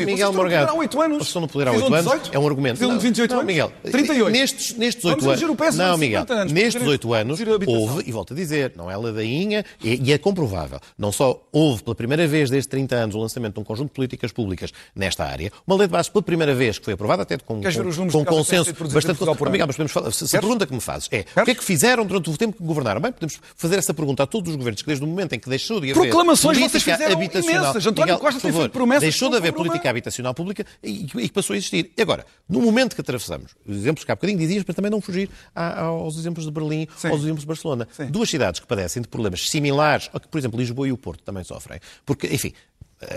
Miguel 0.04 0.32
Morgado. 0.32 0.64
Estão 0.64 0.78
8 0.78 1.02
anos. 1.02 1.26
Estão 1.26 1.42
no 1.42 1.48
poder 1.48 1.68
há 1.68 1.72
8 1.72 1.94
anos. 1.94 2.30
É 2.32 2.38
um 2.38 2.46
argumento. 2.46 2.86
Não, 2.86 2.98
28 2.98 3.34
não, 3.34 3.42
Miguel. 3.42 3.72
38. 3.82 4.30
Nestes, 4.30 4.76
nestes 4.76 5.04
8 5.04 5.30
anos. 5.30 5.76
Não, 5.76 5.96
Miguel. 5.96 6.26
Nestes 6.50 6.86
8 6.86 7.14
anos 7.14 7.40
houve, 7.66 8.04
e 8.06 8.12
volto 8.12 8.32
a 8.32 8.36
dizer, 8.36 8.72
não 8.76 8.90
é 8.90 8.96
ladainha, 8.96 9.64
e 9.82 10.12
é 10.12 10.18
comprovável. 10.18 10.78
Não 10.98 11.10
só 11.10 11.42
houve 11.52 11.82
pela 11.82 11.94
primeira 11.94 12.26
vez 12.26 12.50
desde 12.50 12.68
30 12.68 12.94
anos 12.96 13.14
o 13.14 13.18
lançamento 13.18 13.54
de 13.54 13.60
um 13.60 13.64
conjunto 13.64 13.88
de 13.88 13.94
políticas 13.94 14.32
públicas 14.32 14.72
nesta 14.94 15.24
área, 15.24 15.52
uma 15.66 15.76
lei 15.76 15.86
de 15.86 15.92
base 15.92 16.10
pela 16.10 16.22
primeira 16.22 16.54
vez 16.54 16.78
que 16.78 16.84
foi 16.84 16.94
aprovada 16.94 17.22
até 17.22 17.38
com, 17.38 17.60
com, 17.60 18.10
com 18.10 18.24
consenso 18.24 18.72
bastante. 18.92 19.18
Miguel, 19.50 19.66
mas 19.66 19.76
podemos 19.76 19.92
falar. 19.92 20.12
Se 20.12 20.36
a 20.36 20.40
pergunta 20.40 20.66
que 20.66 20.74
me 20.74 20.80
fazes 20.80 21.08
é 21.10 21.24
o 21.40 21.44
que 21.44 21.50
é 21.52 21.54
que 21.54 21.64
fizeram 21.64 22.04
durante 22.04 22.28
o 22.28 22.32
tempo 22.42 22.56
que 22.56 22.64
governaram? 22.64 23.00
Bem, 23.00 23.12
podemos 23.12 23.38
fazer 23.54 23.78
essa 23.78 23.94
pergunta 23.94 24.24
a 24.24 24.26
todos 24.26 24.50
os 24.50 24.56
governos 24.56 24.82
que 24.82 24.88
desde 24.88 25.04
o 25.04 25.06
momento 25.06 25.34
em 25.34 25.38
que 25.38 25.48
deixou 25.48 25.80
de 25.80 25.92
haver 25.92 26.00
Proclamações 26.00 26.58
política 26.58 27.12
habitacional, 27.12 27.62
imensas. 27.62 27.86
António 27.86 28.18
Costa 28.18 28.40
por 28.40 28.52
favor, 28.52 28.70
promessas 28.70 29.02
deixou 29.02 29.30
de 29.30 29.36
haver 29.36 29.52
política 29.52 29.88
habitacional 29.88 30.34
pública 30.34 30.66
e, 30.82 31.04
e 31.04 31.28
que 31.28 31.32
passou 31.32 31.54
a 31.54 31.56
existir. 31.56 31.92
E 31.96 32.02
agora, 32.02 32.26
no 32.48 32.60
momento 32.60 32.94
que 32.94 33.00
atravessamos, 33.00 33.52
os 33.66 33.76
exemplos 33.76 34.04
que 34.04 34.10
há 34.10 34.14
bocadinho 34.14 34.38
dizias, 34.38 34.64
para 34.64 34.74
também 34.74 34.90
não 34.90 35.00
fugir 35.00 35.30
aos 35.54 36.18
exemplos 36.18 36.44
de 36.44 36.50
Berlim, 36.50 36.88
Sim. 36.96 37.08
aos 37.08 37.20
exemplos 37.20 37.42
de 37.42 37.46
Barcelona, 37.46 37.88
Sim. 37.92 38.06
duas 38.06 38.28
cidades 38.28 38.60
que 38.60 38.66
padecem 38.66 39.02
de 39.02 39.08
problemas 39.08 39.48
similares, 39.48 40.10
ao 40.12 40.18
que, 40.18 40.28
por 40.28 40.38
exemplo, 40.38 40.58
Lisboa 40.58 40.88
e 40.88 40.92
o 40.92 40.96
Porto 40.96 41.22
também 41.22 41.44
sofrem, 41.44 41.78
porque, 42.04 42.26
enfim, 42.26 42.52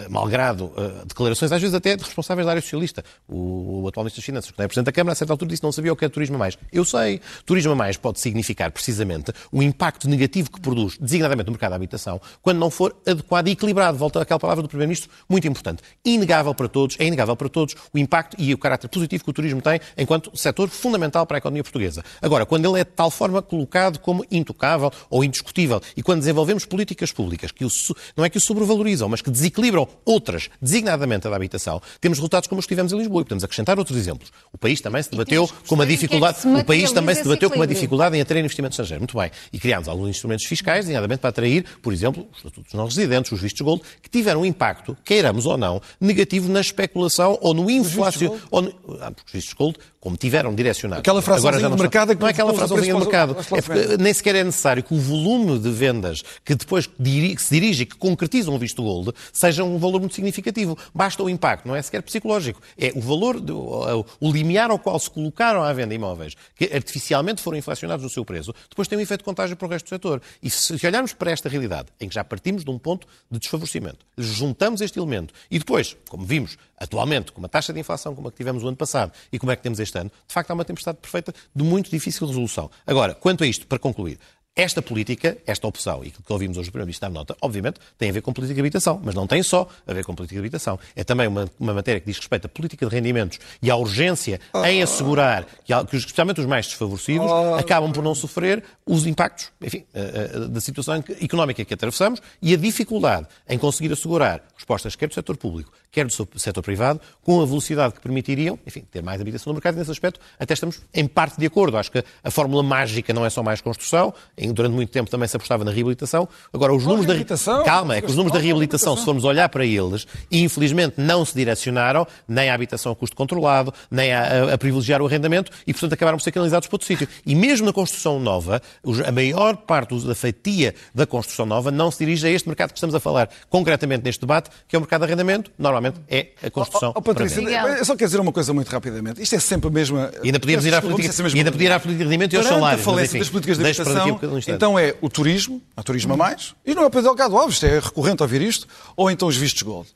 malgrado 0.10 0.66
uh, 0.66 1.06
declarações, 1.06 1.52
às 1.52 1.62
vezes 1.62 1.76
até 1.76 1.96
de 1.96 2.04
responsáveis 2.04 2.46
da 2.46 2.52
área 2.52 2.62
socialista. 2.62 3.04
O, 3.28 3.84
o 3.84 3.88
atual 3.88 4.04
Ministro 4.04 4.22
das 4.22 4.26
Finanças, 4.26 4.52
que 4.52 4.62
é 4.62 4.68
Presidente 4.68 4.86
da 4.86 4.92
Câmara, 4.92 5.14
a 5.14 5.16
certa 5.16 5.34
altura 5.34 5.50
disse 5.50 5.62
que 5.62 5.66
não 5.66 5.72
sabia 5.72 5.94
o 5.94 5.96
que 5.96 6.06
é 6.06 6.10
turismo 6.10 6.36
a 6.36 6.40
mais. 6.40 6.58
Eu 6.72 6.86
sei. 6.86 7.22
Turismo 7.46 7.72
a 7.72 7.76
mais 7.76 7.98
pode 7.98 8.20
significar, 8.20 8.72
precisamente, 8.72 9.32
o 9.52 9.62
impacto 9.62 10.08
negativo 10.10 10.52
que 10.52 10.60
produz, 10.60 10.98
designadamente 11.00 11.48
no 11.48 11.54
mercado 11.54 11.72
da 11.72 11.76
habitação, 11.76 12.20
quando 12.42 12.58
não 12.58 12.70
for 12.70 12.96
adequado 13.06 13.48
e 13.48 13.52
equilibrado. 13.52 13.98
Volta 13.98 14.22
àquela 14.22 14.40
palavra 14.40 14.62
do 14.62 14.68
Primeiro-Ministro, 14.68 15.10
muito 15.30 15.48
importante. 15.48 15.82
Inegável 16.04 16.54
para 16.54 16.68
todos, 16.68 16.96
é 17.00 17.06
inegável 17.06 17.36
para 17.36 17.50
todos 17.50 17.76
o 17.94 17.98
impacto 17.98 18.36
e 18.40 18.54
o 18.54 18.58
caráter 18.58 18.88
positivo 18.88 19.24
que 19.24 19.30
o 19.30 19.34
turismo 19.34 19.62
tem 19.62 19.80
enquanto 19.98 20.36
setor 20.38 20.70
fundamental 20.70 21.26
para 21.26 21.38
a 21.38 21.40
economia 21.40 21.64
portuguesa. 21.64 22.04
Agora, 22.22 22.46
quando 22.46 22.66
ele 22.66 22.80
é 22.80 22.84
de 22.84 22.92
tal 22.92 23.12
forma 23.12 23.42
colocado 23.42 24.00
como 24.00 24.26
intocável 24.32 24.92
ou 25.10 25.24
indiscutível 25.24 25.82
e 25.96 26.04
quando 26.04 26.20
desenvolvemos 26.20 26.66
políticas 26.66 27.12
públicas 27.12 27.52
que 27.52 27.66
o, 27.66 27.70
não 28.16 28.26
é 28.26 28.30
que 28.30 28.38
o 28.38 28.42
sobrevalorizam, 28.42 29.10
mas 29.10 29.22
que 29.22 29.30
desequilibram 29.30 29.75
outras, 30.06 30.50
designadamente 30.62 31.28
a 31.28 31.30
da 31.30 31.36
habitação, 31.36 31.82
temos 32.00 32.18
resultados 32.18 32.48
como 32.48 32.60
os 32.60 32.66
que 32.66 32.70
tivemos 32.70 32.94
em 32.94 32.98
Lisboa. 32.98 33.22
E 33.22 33.26
podemos 33.26 33.44
acrescentar 33.44 33.78
outros 33.78 33.98
exemplos. 33.98 34.32
O 34.52 34.58
país 34.58 34.82
também 34.82 35.02
se 35.02 35.12
debateu 35.12 35.50
com 35.68 35.76
uma 35.76 35.86
dificuldade, 35.86 36.38
é 36.46 36.62
o 36.62 36.66
país 36.66 36.92
também 36.92 37.16
se 37.16 37.24
debateu 37.24 37.50
com 37.50 37.58
uma 37.58 37.68
dificuldade 37.68 38.18
em 38.18 38.22
atrair 38.22 38.44
investimento 38.44 38.74
estrangeiro. 38.74 39.02
Muito 39.02 39.18
bem. 39.18 39.32
E 39.52 39.60
criámos 39.60 39.88
alguns 39.88 40.10
instrumentos 40.10 40.46
fiscais, 40.46 40.86
designadamente 40.86 41.20
para 41.20 41.30
atrair, 41.30 41.66
por 41.82 41.94
exemplo, 41.94 42.28
os 42.32 42.38
estatutos 42.38 42.74
não 42.74 42.86
residentes, 42.86 43.32
os 43.32 43.42
vistos 43.42 43.62
gold, 43.62 43.82
que 44.02 44.10
tiveram 44.10 44.42
um 44.42 44.46
impacto, 44.46 44.98
queiramos 45.04 45.46
ou 45.46 45.58
não, 45.58 45.82
negativo 46.00 46.52
na 46.52 46.62
especulação 46.62 47.38
ou 47.42 47.54
no 47.54 47.70
inflação. 47.70 48.40
Ou 48.52 48.62
no, 48.62 48.74
ah, 49.02 49.12
os 49.26 49.32
vistos 49.32 49.54
gold, 49.54 49.78
como 50.06 50.16
tiveram 50.16 50.54
direcionado. 50.54 51.00
Aquela 51.00 51.20
frasezinha 51.20 51.68
do 51.68 51.78
mercado 51.78 52.12
é 52.12 52.16
que 52.16 52.22
não 52.22 52.28
é 52.28 52.32
aquela 52.32 52.54
frasezinha 52.54 52.94
do 52.94 53.00
mercado. 53.00 53.36
É 53.52 53.60
porque 53.60 53.98
nem 53.98 54.14
sequer 54.14 54.36
é 54.36 54.44
necessário 54.44 54.84
que 54.84 54.94
o 54.94 55.00
volume 55.00 55.58
de 55.58 55.72
vendas 55.72 56.22
que 56.44 56.54
depois 56.54 56.86
que 56.86 57.42
se 57.42 57.56
dirige 57.56 57.84
e 57.84 57.86
que 57.88 57.96
concretizam 57.96 58.54
o 58.54 58.60
visto 58.60 58.84
gold 58.84 59.12
seja 59.34 59.64
um 59.66 59.78
valor 59.78 60.00
muito 60.00 60.16
significativo. 60.16 60.78
Basta 60.94 61.22
o 61.22 61.30
impacto, 61.30 61.68
não 61.68 61.76
é 61.76 61.82
sequer 61.82 62.02
psicológico. 62.02 62.62
É 62.78 62.92
o 62.96 63.02
valor, 63.02 63.40
de, 63.40 63.52
o, 63.52 64.06
limiar 64.22 64.72
ao 64.72 64.80
qual 64.80 64.98
se 65.00 65.10
colocaram 65.10 65.64
à 65.64 65.74
venda 65.74 65.94
imóveis, 65.94 66.36
que 66.56 66.66
artificialmente 66.74 67.42
foram 67.42 67.58
inflacionados 67.58 68.04
no 68.04 68.10
seu 68.10 68.24
preço, 68.24 68.54
depois 68.70 68.88
tem 68.88 68.98
um 68.98 69.02
efeito 69.02 69.24
contágio 69.24 69.56
para 69.56 69.68
o 69.68 69.70
resto 69.70 69.86
do 69.86 69.90
setor. 69.90 70.22
E 70.42 70.50
se 70.50 70.74
olharmos 70.86 71.14
para 71.14 71.32
esta 71.32 71.50
realidade, 71.50 71.90
em 72.00 72.08
que 72.08 72.16
já 72.16 72.24
partimos 72.24 72.64
de 72.64 72.72
um 72.72 72.78
ponto 72.78 73.08
de 73.30 73.40
desfavorecimento, 73.40 74.06
juntamos 74.18 74.82
este 74.82 75.00
elemento 75.00 75.34
e 75.50 75.60
depois, 75.60 75.96
como 76.10 76.26
vimos 76.26 76.58
atualmente, 76.78 77.32
com 77.32 77.40
uma 77.40 77.50
taxa 77.50 77.72
de 77.74 77.80
inflação 77.80 78.14
como 78.14 78.28
a 78.28 78.32
que 78.32 78.38
tivemos 78.38 78.64
o 78.64 78.68
ano 78.68 78.78
passado 78.78 79.12
e 79.32 79.40
como 79.40 79.52
é 79.52 79.56
que 79.56 79.64
temos 79.64 79.80
este 79.80 79.98
ano, 79.98 80.12
de 80.28 80.34
facto 80.34 80.52
há 80.52 80.54
uma 80.54 80.66
tempestade 80.66 80.98
perfeita 80.98 81.34
de 81.56 81.64
muito 81.64 81.90
difícil 81.90 82.28
resolução. 82.28 82.70
Agora, 82.86 83.16
quanto 83.16 83.44
a 83.44 83.48
isto, 83.48 83.66
para 83.68 83.80
concluir, 83.80 84.20
esta 84.56 84.82
política, 84.82 85.38
esta 85.46 85.68
opção, 85.68 86.04
e 86.04 86.12
que 86.12 86.22
ouvimos 86.30 86.58
hoje 86.58 86.70
do 86.70 86.72
Primeiro-Ministro 86.72 87.10
dar 87.10 87.14
nota, 87.14 87.36
obviamente 87.42 87.80
tem 87.98 88.10
a 88.10 88.14
ver 88.14 88.22
com 88.22 88.32
política 88.32 88.56
de 88.56 88.62
habitação, 88.62 89.02
mas 89.04 89.14
não 89.14 89.28
tem 89.28 89.44
só 89.44 89.68
a 89.86 89.94
ver 89.94 90.06
com 90.06 90.16
política 90.16 90.36
de 90.36 90.40
habitação. 90.40 90.80
É 90.96 91.04
também 91.04 91.28
uma, 91.28 91.50
uma 91.60 91.74
matéria 91.74 92.00
que 92.00 92.08
diz 92.08 92.18
respeito 92.18 92.46
à 92.46 92.50
política 92.50 92.86
de 92.86 92.96
rendimentos 92.96 93.38
e 93.62 93.70
à 93.70 93.76
urgência 93.76 94.40
em 94.66 94.82
assegurar 94.82 95.46
que, 95.90 95.98
especialmente 95.98 96.40
os 96.40 96.46
mais 96.46 96.68
desfavorecidos, 96.68 97.30
acabam 97.60 97.92
por 97.92 98.04
não 98.04 98.16
sofrer 98.16 98.64
os 98.86 99.06
impactos 99.06 99.52
enfim, 99.62 99.84
eh, 99.94 100.32
eh, 100.34 100.40
da 100.48 100.62
situação 100.62 101.04
económica 101.22 101.66
que 101.66 101.74
atravessamos 101.74 102.22
e 102.42 102.54
a 102.54 102.58
dificuldade 102.58 103.28
em 103.50 103.58
conseguir 103.58 103.92
assegurar 103.92 104.42
respostas 104.56 104.96
quer 104.96 105.08
do 105.08 105.14
setor 105.14 105.36
público, 105.38 105.72
quer 105.92 106.06
do 106.06 106.40
setor 106.40 106.64
privado, 106.64 107.00
com 107.24 107.42
a 107.42 107.46
velocidade 107.46 107.94
que 107.94 108.00
permitiriam, 108.00 108.58
enfim, 108.66 108.86
ter 108.90 109.04
mais 109.04 109.20
habitação 109.20 109.52
no 109.52 109.56
mercado. 109.56 109.76
E 109.76 109.80
nesse 109.80 109.92
aspecto, 109.92 110.20
até 110.40 110.54
estamos 110.54 110.82
em 110.94 111.08
parte 111.08 111.40
de 111.40 111.46
acordo. 111.46 111.78
Acho 111.78 111.92
que 111.92 112.04
a 112.24 112.32
fórmula 112.32 112.64
mágica 112.64 113.14
não 113.14 113.26
é 113.26 113.30
só 113.30 113.44
mais 113.44 113.62
construção. 113.62 114.14
Durante 114.54 114.74
muito 114.74 114.90
tempo 114.90 115.10
também 115.10 115.28
se 115.28 115.36
apostava 115.36 115.64
na 115.64 115.72
reabilitação. 115.72 116.28
Agora, 116.54 116.74
os 116.74 116.86
números 116.86 117.06
da 117.06 117.64
calma, 117.64 117.96
é 117.96 118.02
que 118.02 118.08
os 118.08 118.16
números 118.16 118.34
da 118.38 118.44
reabilitação, 118.44 118.96
se 118.98 119.06
formos 119.06 119.24
olhar 119.24 119.50
para 119.50 119.66
eles, 119.66 120.06
infelizmente 120.32 120.96
não 120.98 121.26
se 121.26 121.36
direcionaram 121.36 122.08
nem 122.28 122.50
à 122.50 122.54
habitação 122.54 122.92
a 122.92 122.96
custo 122.96 123.16
controlado, 123.16 123.74
nem 123.90 124.14
a, 124.14 124.54
a 124.54 124.58
privilegiar 124.58 125.02
o 125.02 125.06
arrendamento 125.06 125.52
e, 125.66 125.74
portanto, 125.74 125.94
acabaram 125.94 126.18
por 126.18 126.24
ser 126.24 126.32
canalizados 126.32 126.68
para 126.68 126.76
outro 126.76 126.88
sítio. 126.88 127.08
E 127.26 127.36
mesmo 127.36 127.66
na 127.66 127.74
construção 127.74 128.20
nova, 128.20 128.62
a 129.06 129.12
maior 129.12 129.56
parte 129.58 129.96
da 130.06 130.16
fatia 130.16 130.74
da 130.94 131.06
construção 131.06 131.46
nova 131.46 131.72
não 131.72 131.92
se 131.92 132.00
dirige 132.00 132.28
a 132.28 132.30
este 132.30 132.48
mercado 132.48 132.70
que 132.72 132.78
estamos 132.78 132.96
a 132.96 133.00
falar 133.00 133.30
concretamente 133.50 134.04
neste 134.04 134.22
debate, 134.22 134.50
que 134.68 134.76
é 134.76 134.80
o 134.80 134.82
mercado 134.82 135.02
de 135.02 135.06
arrendamento, 135.06 135.52
normalmente 135.58 136.00
é 136.10 136.30
a 136.44 136.50
construção. 136.50 136.92
Oh, 136.96 137.00
oh, 137.00 137.02
Patrícia, 137.02 137.42
eu 137.42 137.86
só 137.86 137.96
quero 137.96 138.08
dizer 138.08 138.20
uma 138.20 138.32
coisa 138.32 138.54
muito 138.54 138.70
rapidamente. 138.70 139.22
Isto 139.22 139.36
é 139.36 139.40
sempre 139.40 139.68
a 139.70 139.72
mesma. 139.72 140.12
E 140.24 140.28
ainda 140.28 140.40
podíamos 140.40 140.66
ir 140.66 140.74
à 140.74 140.82
política, 140.82 141.28
e 141.34 141.38
ainda 141.38 141.52
podia 141.52 141.68
ir 141.68 141.72
à 141.72 141.80
política 141.80 142.04
de 142.04 142.10
rendimento 142.10 142.34
e 142.34 142.38
aos 142.38 142.48
salários. 142.48 142.82
a 142.82 142.84
falência 142.84 143.20
das 143.20 143.30
políticas 143.30 143.58
de 143.58 143.64
habitação, 143.66 144.20
então 144.48 144.78
é 144.78 144.96
o 145.02 145.10
turismo, 145.10 145.62
a 145.76 145.84
turismo 145.84 146.14
a 146.14 146.18
mais, 146.18 146.54
e 146.66 146.74
não 146.74 146.84
é 146.84 146.86
o 146.86 146.90
Pedro 146.90 147.10
Delgado 147.10 147.38
Alves, 147.38 147.64
é 147.64 147.80
recorrente 147.80 148.22
ouvir 148.22 148.42
isto, 148.42 148.68
ou 148.96 149.10
então 149.10 149.28
os 149.28 149.36
vistos 149.36 149.62
gold. 149.62 149.88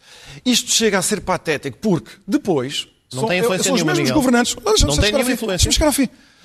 Isto 0.46 0.72
chega 0.72 0.98
a 0.98 1.02
ser 1.02 1.22
patético 1.22 1.78
porque 1.80 2.12
depois. 2.28 2.88
Não 3.12 3.22
são, 3.22 3.30
tem 3.30 3.40
influência 3.40 3.64
são 3.64 3.74
os 3.74 3.82
mesmos 3.82 4.00
Miguel. 4.00 4.16
governantes. 4.16 4.56
Não 4.84 4.98
tem 4.98 5.12
nenhuma 5.12 5.32
influência. 5.32 5.68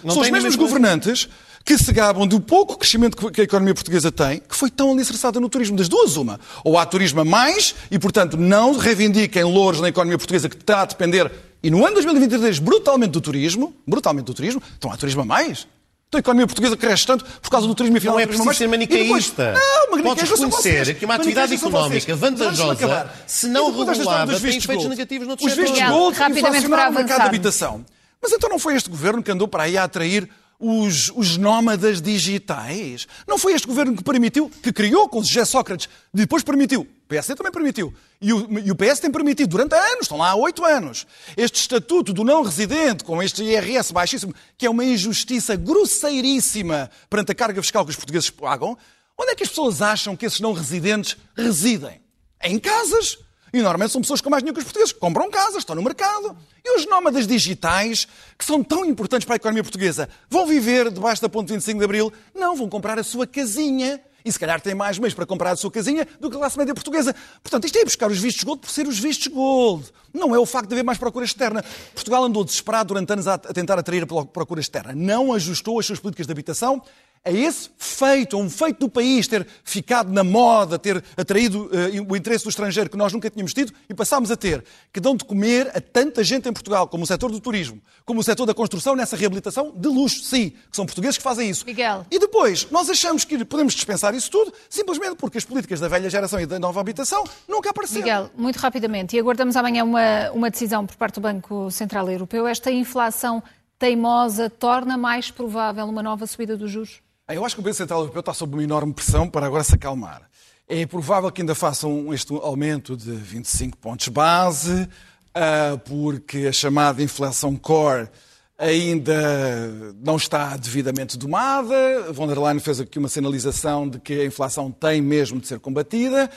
São 0.09 0.23
os 0.23 0.31
mesmos 0.31 0.57
governantes 0.57 1.29
que 1.65 1.79
se 1.79 1.93
gabam 1.93 2.27
do 2.27 2.41
pouco 2.41 2.77
crescimento 2.77 3.31
que 3.31 3.41
a 3.41 3.45
economia 3.45 3.75
portuguesa 3.75 4.13
tem, 4.13 4.39
que 4.39 4.55
foi 4.55 4.71
tão 4.71 4.93
alicerçada 4.93 5.41
no 5.41 5.49
turismo. 5.49 5.77
Das 5.77 5.89
duas, 5.89 6.17
uma. 6.17 6.39
Ou 6.63 6.79
há 6.79 6.85
turismo 6.85 7.21
a 7.21 7.25
mais 7.25 7.75
e, 7.91 7.99
portanto, 7.99 8.37
não 8.37 8.77
reivindiquem 8.77 9.45
louros 9.45 9.81
na 9.81 9.89
economia 9.89 10.19
portuguesa 10.19 10.49
que 10.49 10.57
está 10.57 10.83
a 10.83 10.85
depender, 10.85 11.31
e 11.63 11.71
no 11.71 11.83
ano 11.83 11.95
2023, 11.95 12.59
brutalmente 12.59 13.13
do 13.13 13.23
turismo, 13.23 13.75
brutalmente 13.87 14.27
do 14.27 14.35
turismo, 14.35 14.63
então 14.77 14.93
há 14.93 14.97
turismo 14.99 15.23
a 15.23 15.25
mais? 15.25 15.67
Então 16.15 16.19
a 16.19 16.21
economia 16.21 16.47
portuguesa 16.47 16.77
cresce 16.77 17.07
tanto 17.07 17.25
por 17.25 17.51
causa 17.51 17.67
do 17.67 17.75
turismo 17.75 17.97
e 17.97 18.01
final 18.01 18.15
Não 18.15 18.21
é 18.21 18.27
preciso 18.27 18.55
ser 18.55 18.69
manicaísta. 18.69 19.55
Não, 19.55 20.03
Podes 20.03 20.31
reconhecer 20.31 20.95
que 20.95 21.05
uma 21.05 21.15
atividade 21.15 21.55
económica 21.55 22.15
vantajosa, 22.15 23.11
se 23.27 23.49
não 23.49 23.77
regulada, 23.77 24.39
tem 24.39 24.57
efeitos 24.57 24.87
negativos 24.87 25.27
noutros 25.27 25.51
setores. 25.51 25.71
Os 25.71 25.77
vistos 25.77 25.97
gold 25.97 26.39
inflacionaram 26.39 26.93
o 26.93 26.95
mercado 26.95 27.21
de 27.21 27.27
habitação. 27.27 27.85
Mas 28.23 28.33
então 28.33 28.49
não 28.49 28.59
foi 28.59 28.75
este 28.75 28.89
governo 28.89 29.23
que 29.23 29.31
andou 29.31 29.49
para 29.49 29.65
aí 29.65 29.77
a 29.77 29.85
atrair 29.85 30.29
os, 30.59 31.11
os 31.15 31.37
nómadas 31.37 32.01
digitais. 32.01 33.07
Não 33.27 33.39
foi 33.39 33.53
este 33.53 33.67
governo 33.67 33.97
que 33.97 34.05
permitiu, 34.05 34.51
que 34.63 34.73
criou 34.73 35.09
com 35.09 35.23
José 35.23 35.45
Sócrates, 35.45 35.89
depois 36.13 36.43
permitiu. 36.43 36.83
O 36.83 37.07
PSD 37.09 37.35
também 37.35 37.53
permitiu. 37.53 37.93
E 38.21 38.33
o, 38.33 38.59
e 38.61 38.71
o 38.71 38.75
PS 38.75 39.01
tem 39.01 39.11
permitido 39.11 39.51
durante 39.51 39.75
anos, 39.75 40.03
estão 40.03 40.17
lá 40.17 40.31
há 40.31 40.35
oito 40.37 40.65
anos. 40.65 41.07
Este 41.37 41.61
estatuto 41.61 42.13
do 42.13 42.25
não 42.25 42.43
residente, 42.43 43.05
com 43.05 43.23
este 43.23 43.43
IRS 43.43 43.93
baixíssimo, 43.93 44.35
que 44.57 44.67
é 44.67 44.71
uma 44.71 44.85
injustiça 44.85 45.55
grosseiríssima 45.57 46.91
perante 47.11 47.33
a 47.33 47.35
carga 47.35 47.61
fiscal 47.61 47.85
que 47.85 47.91
os 47.91 47.97
portugueses 47.97 48.31
pagam. 48.31 48.77
Onde 49.19 49.33
é 49.33 49.35
que 49.35 49.43
as 49.43 49.49
pessoas 49.51 49.83
acham 49.83 50.17
que 50.17 50.27
esses 50.27 50.41
não 50.41 50.53
residentes 50.53 51.17
residem? 51.37 52.01
Em 52.43 52.59
casas. 52.59 53.19
E 53.55 53.63
normalmente 53.63 53.93
são 53.93 54.01
pessoas 54.01 54.21
com 54.21 54.29
mais 54.29 54.43
dinheiro 54.43 54.57
que 54.57 54.59
os 54.59 54.65
portugueses, 54.65 54.93
que 54.93 54.99
compram 54.99 55.31
casas, 55.31 55.59
estão 55.59 55.77
no 55.77 55.83
mercado. 55.83 56.37
E 56.65 56.77
os 56.77 56.87
nómadas 56.87 57.25
digitais, 57.25 58.05
que 58.37 58.45
são 58.45 58.65
tão 58.65 58.85
importantes 58.85 59.25
para 59.25 59.37
a 59.37 59.37
economia 59.37 59.63
portuguesa, 59.63 60.09
vão 60.29 60.45
viver 60.45 60.91
debaixo 60.91 61.23
da 61.23 61.29
ponte 61.29 61.53
25 61.53 61.79
de 61.79 61.85
Abril? 61.85 62.13
Não, 62.35 62.57
vão 62.57 62.69
comprar 62.69 62.99
a 62.99 63.05
sua 63.05 63.29
casinha. 63.29 64.01
E 64.25 64.33
se 64.33 64.41
calhar 64.41 64.61
têm 64.61 64.75
mais 64.75 64.99
meios 64.99 65.15
para 65.15 65.25
comprar 65.25 65.53
a 65.53 65.57
sua 65.57 65.71
casinha 65.71 66.05
do 66.19 66.29
que 66.29 66.35
a 66.35 66.41
classe 66.41 66.59
média 66.59 66.75
portuguesa. 66.75 67.15
Portanto, 67.45 67.65
isto 67.67 67.79
é 67.79 67.85
buscar 67.85 68.11
os 68.11 68.19
vistos 68.19 68.43
gold 68.43 68.61
por 68.61 68.71
ser 68.71 68.89
os 68.89 68.99
vistos 68.99 69.29
gold. 69.29 69.89
Não 70.13 70.35
é 70.35 70.39
o 70.39 70.47
facto 70.47 70.67
de 70.67 70.75
haver 70.75 70.83
mais 70.83 70.99
procura 70.99 71.25
externa. 71.25 71.63
Portugal 71.95 72.25
andou 72.25 72.43
desesperado 72.43 72.89
durante 72.89 73.13
anos 73.13 73.29
a 73.29 73.39
tentar 73.39 73.79
atrair 73.79 74.03
a 74.03 74.07
procura 74.07 74.61
externa. 74.61 74.93
Não 74.97 75.33
ajustou 75.33 75.79
as 75.79 75.87
suas 75.87 76.01
políticas 76.01 76.27
de 76.27 76.33
habitação 76.33 76.83
a 77.25 77.31
esse 77.31 77.71
feito, 77.79 78.37
a 78.37 78.39
um 78.39 78.51
feito 78.51 78.81
do 78.81 78.89
país 78.89 79.27
ter 79.27 79.47
ficado 79.65 80.13
na 80.13 80.23
moda, 80.23 80.79
ter 80.79 81.03
atraído 81.17 81.67
uh, 81.67 82.07
o 82.13 82.15
interesse 82.15 82.45
do 82.45 82.51
estrangeiro 82.51 82.91
que 82.91 82.99
nós 82.99 83.15
nunca 83.15 83.31
tínhamos 83.31 83.55
tido 83.55 83.73
e 83.89 83.95
passámos 83.95 84.31
a 84.31 84.37
ter, 84.37 84.63
que 84.93 85.01
dão 85.01 85.17
de 85.17 85.25
comer 85.25 85.71
a 85.75 85.81
tanta 85.81 86.23
gente 86.23 86.47
em 86.49 86.53
Portugal, 86.53 86.87
como 86.87 87.05
o 87.05 87.07
setor 87.07 87.31
do 87.31 87.41
turismo, 87.41 87.81
como 88.05 88.21
o 88.21 88.23
setor 88.23 88.45
da 88.45 88.53
construção, 88.53 88.95
nessa 88.95 89.17
reabilitação 89.17 89.73
de 89.75 89.89
luxo, 89.89 90.23
sim, 90.23 90.51
que 90.51 90.77
são 90.77 90.85
portugueses 90.85 91.17
que 91.17 91.23
fazem 91.23 91.49
isso. 91.49 91.65
Miguel. 91.65 92.05
E 92.11 92.19
depois, 92.19 92.69
nós 92.71 92.91
achamos 92.91 93.25
que 93.25 93.43
podemos 93.43 93.73
dispensar 93.73 94.15
isso 94.15 94.31
tudo, 94.31 94.53
simplesmente 94.69 95.17
porque 95.17 95.39
as 95.39 95.45
políticas 95.45 95.81
da 95.81 95.89
velha 95.89 96.11
geração 96.11 96.39
e 96.39 96.45
da 96.45 96.59
nova 96.59 96.81
habitação 96.81 97.25
nunca 97.49 97.71
apareceram. 97.71 98.03
Miguel, 98.03 98.31
muito 98.37 98.57
rapidamente, 98.57 99.17
e 99.17 99.19
aguardamos 99.19 99.57
amanhã 99.57 99.83
uma, 99.83 100.31
uma 100.33 100.51
decisão 100.51 100.85
por 100.85 100.97
parte 100.97 101.15
do 101.15 101.23
Banco 101.23 101.71
Central 101.71 102.11
Europeu, 102.11 102.47
esta 102.47 102.71
inflação 102.71 103.43
teimosa 103.79 104.51
torna 104.51 104.99
mais 104.99 105.31
provável 105.31 105.87
uma 105.87 106.03
nova 106.03 106.27
subida 106.27 106.57
dos 106.57 106.71
juros? 106.71 107.03
Eu 107.27 107.43
acho 107.43 107.57
que 107.57 107.61
o 107.63 107.65
Banco 107.65 107.75
Central 107.75 108.01
Europeu 108.01 108.21
está 108.21 108.35
sob 108.35 108.55
uma 108.55 108.63
enorme 108.63 108.93
pressão 108.93 109.31
para 109.31 109.47
agora 109.47 109.65
se 109.65 109.75
acalmar. 109.75 110.29
É 110.69 110.85
provável 110.85 111.33
que 111.33 111.41
ainda 111.41 111.55
façam 111.55 112.13
este 112.13 112.35
aumento 112.35 112.95
de 112.95 113.13
25 113.13 113.79
pontos 113.79 114.09
base, 114.09 114.87
ah, 115.35 115.81
porque 115.87 116.47
a 116.47 116.53
chamada 116.53 117.03
inflação 117.03 117.57
core 117.57 118.11
ainda 118.59 119.65
não 120.03 120.17
está 120.17 120.55
devidamente 120.59 121.17
domada. 121.17 122.13
Von 122.13 122.27
der 122.27 122.39
Leyen 122.39 122.61
fez 122.61 122.79
aqui 122.79 122.99
uma 122.99 123.09
sinalização 123.09 123.89
de 123.89 123.99
que 123.99 124.21
a 124.21 124.27
inflação 124.27 124.71
tem 124.71 125.01
mesmo 125.01 125.41
de 125.41 125.47
ser 125.47 125.59
combatida. 125.61 126.31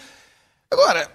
Agora, 0.72 1.12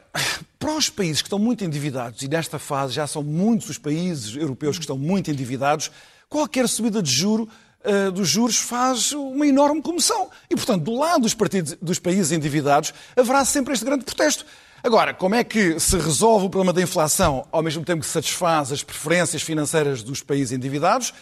para 0.59 0.77
os 0.77 0.91
países 0.91 1.23
que 1.23 1.29
estão 1.29 1.39
muito 1.39 1.65
endividados, 1.65 2.21
e 2.21 2.29
nesta 2.29 2.59
fase 2.59 2.93
já 2.93 3.07
são 3.07 3.23
muitos 3.23 3.71
os 3.71 3.79
países 3.79 4.37
europeus 4.37 4.77
que 4.77 4.85
estão 4.85 4.99
muito 4.99 5.31
endividados, 5.31 5.91
qualquer 6.29 6.69
subida 6.69 7.03
de 7.03 7.11
juro 7.11 7.49
uh, 7.85 8.11
dos 8.13 8.29
juros 8.29 8.57
faz 8.57 9.13
uma 9.13 9.47
enorme 9.47 9.83
comoção. 9.83 10.31
E, 10.49 10.57
portanto, 10.57 10.85
do 10.85 10.97
lado 10.97 11.23
dos, 11.23 11.35
partidos, 11.35 11.77
dos 11.81 11.99
países 11.99 12.33
endividados, 12.33 12.93
haverá 13.17 13.45
sempre 13.45 13.73
este 13.75 13.85
grande 13.85 14.05
protesto. 14.05 14.45
Agora, 14.83 15.15
como 15.15 15.35
é 15.35 15.45
que 15.45 15.79
se 15.79 15.97
resolve 15.97 16.47
o 16.47 16.51
problema 16.51 16.73
da 16.73 16.83
inflação 16.83 17.47
ao 17.53 17.63
mesmo 17.63 17.85
tempo 17.85 18.01
que 18.01 18.07
satisfaz 18.07 18.73
as 18.73 18.83
preferências 18.83 19.41
financeiras 19.41 20.03
dos 20.03 20.23
países 20.23 20.51
endividados? 20.51 21.15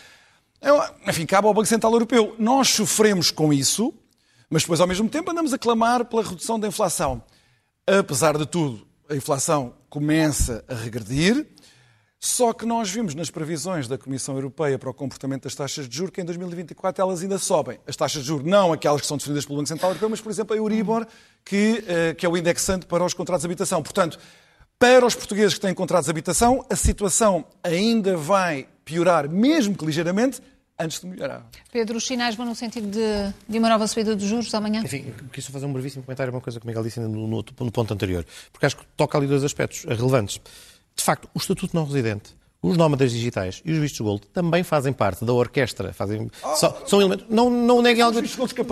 É, 0.62 0.70
enfim, 1.11 1.27
cabe 1.27 1.46
ao 1.46 1.55
Banco 1.55 1.66
Central 1.66 1.92
Europeu. 1.92 2.35
Nós 2.38 2.68
sofremos 2.68 3.31
com 3.31 3.53
isso, 3.53 3.92
mas 4.49 4.62
depois, 4.62 4.81
ao 4.81 4.87
mesmo 4.87 5.09
tempo, 5.09 5.31
andamos 5.31 5.53
a 5.53 5.59
clamar 5.59 6.05
pela 6.07 6.23
redução 6.23 6.59
da 6.59 6.68
inflação. 6.68 7.23
Apesar 7.87 8.38
de 8.38 8.46
tudo, 8.46 8.87
a 9.11 9.16
inflação 9.16 9.75
começa 9.88 10.64
a 10.68 10.75
regredir. 10.75 11.46
Só 12.22 12.52
que 12.52 12.66
nós 12.66 12.90
vimos 12.90 13.14
nas 13.14 13.30
previsões 13.30 13.88
da 13.88 13.96
Comissão 13.96 14.35
Europeia 14.35 14.78
para 14.78 14.90
o 14.90 14.92
comportamento 14.92 15.44
das 15.44 15.54
taxas 15.54 15.88
de 15.88 15.96
juros 15.96 16.12
que 16.12 16.20
em 16.20 16.24
2024 16.24 17.02
elas 17.02 17.22
ainda 17.22 17.38
sobem. 17.38 17.78
As 17.87 17.96
taxas 17.96 18.20
de 18.20 18.28
juros, 18.28 18.44
não 18.46 18.74
aquelas 18.74 19.00
que 19.00 19.06
são 19.06 19.16
definidas 19.16 19.46
pelo 19.46 19.56
Banco 19.56 19.68
Central 19.68 19.92
Europeu, 19.92 20.11
mas, 20.11 20.20
por 20.20 20.30
exemplo, 20.30 20.54
a 20.54 20.59
Euribor, 20.59 21.06
que, 21.42 21.83
eh, 21.88 22.12
que 22.12 22.26
é 22.26 22.28
o 22.28 22.37
indexante 22.37 22.85
para 22.85 23.02
os 23.02 23.14
contratos 23.14 23.40
de 23.40 23.46
habitação. 23.46 23.83
Portanto, 23.83 24.18
para 24.78 25.06
os 25.06 25.14
portugueses 25.14 25.54
que 25.54 25.61
têm 25.61 25.72
contratos 25.72 26.04
de 26.06 26.11
habitação, 26.11 26.62
a 26.68 26.76
situação 26.76 27.42
ainda 27.64 28.18
vai 28.18 28.68
piorar, 28.85 29.26
mesmo 29.26 29.74
que 29.74 29.87
ligeiramente, 29.87 30.42
antes 30.78 31.00
de 31.00 31.06
melhorar. 31.06 31.46
Pedro, 31.72 31.96
os 31.96 32.06
sinais 32.06 32.35
vão 32.35 32.44
no 32.44 32.54
sentido 32.54 32.87
de, 32.87 33.35
de 33.48 33.59
uma 33.59 33.70
nova 33.70 33.87
subida 33.87 34.14
dos 34.14 34.26
juros 34.26 34.54
amanhã? 34.54 34.83
Enfim, 34.83 35.14
quis 35.33 35.46
fazer 35.46 35.64
um 35.64 35.72
brevíssimo 35.72 36.02
comentário, 36.02 36.30
uma 36.35 36.40
coisa 36.42 36.61
que 36.61 36.66
o 36.66 36.68
Miguel 36.68 36.83
disse 36.83 37.00
no, 37.00 37.09
no, 37.09 37.44
no 37.61 37.72
ponto 37.72 37.94
anterior, 37.94 38.26
porque 38.52 38.66
acho 38.66 38.76
que 38.76 38.85
toca 38.94 39.16
ali 39.16 39.26
dois 39.26 39.42
aspectos 39.42 39.85
relevantes. 39.85 40.38
De 40.96 41.03
facto, 41.03 41.29
o 41.35 41.38
Estatuto 41.38 41.74
Não 41.74 41.85
Residente, 41.85 42.35
os 42.62 42.76
nómadas 42.76 43.11
digitais 43.11 43.62
e 43.64 43.72
os 43.72 43.79
vistos 43.79 44.00
gold 44.00 44.26
também 44.35 44.62
fazem 44.62 44.92
parte 44.92 45.24
da 45.24 45.33
orquestra. 45.33 45.94
Fazem, 45.94 46.31
oh, 46.42 46.57
só, 46.57 46.83
são 46.87 47.00
elementos. 47.00 47.24
Não, 47.31 47.48
não 47.48 47.81
neguem 47.81 48.03
algo. 48.03 48.20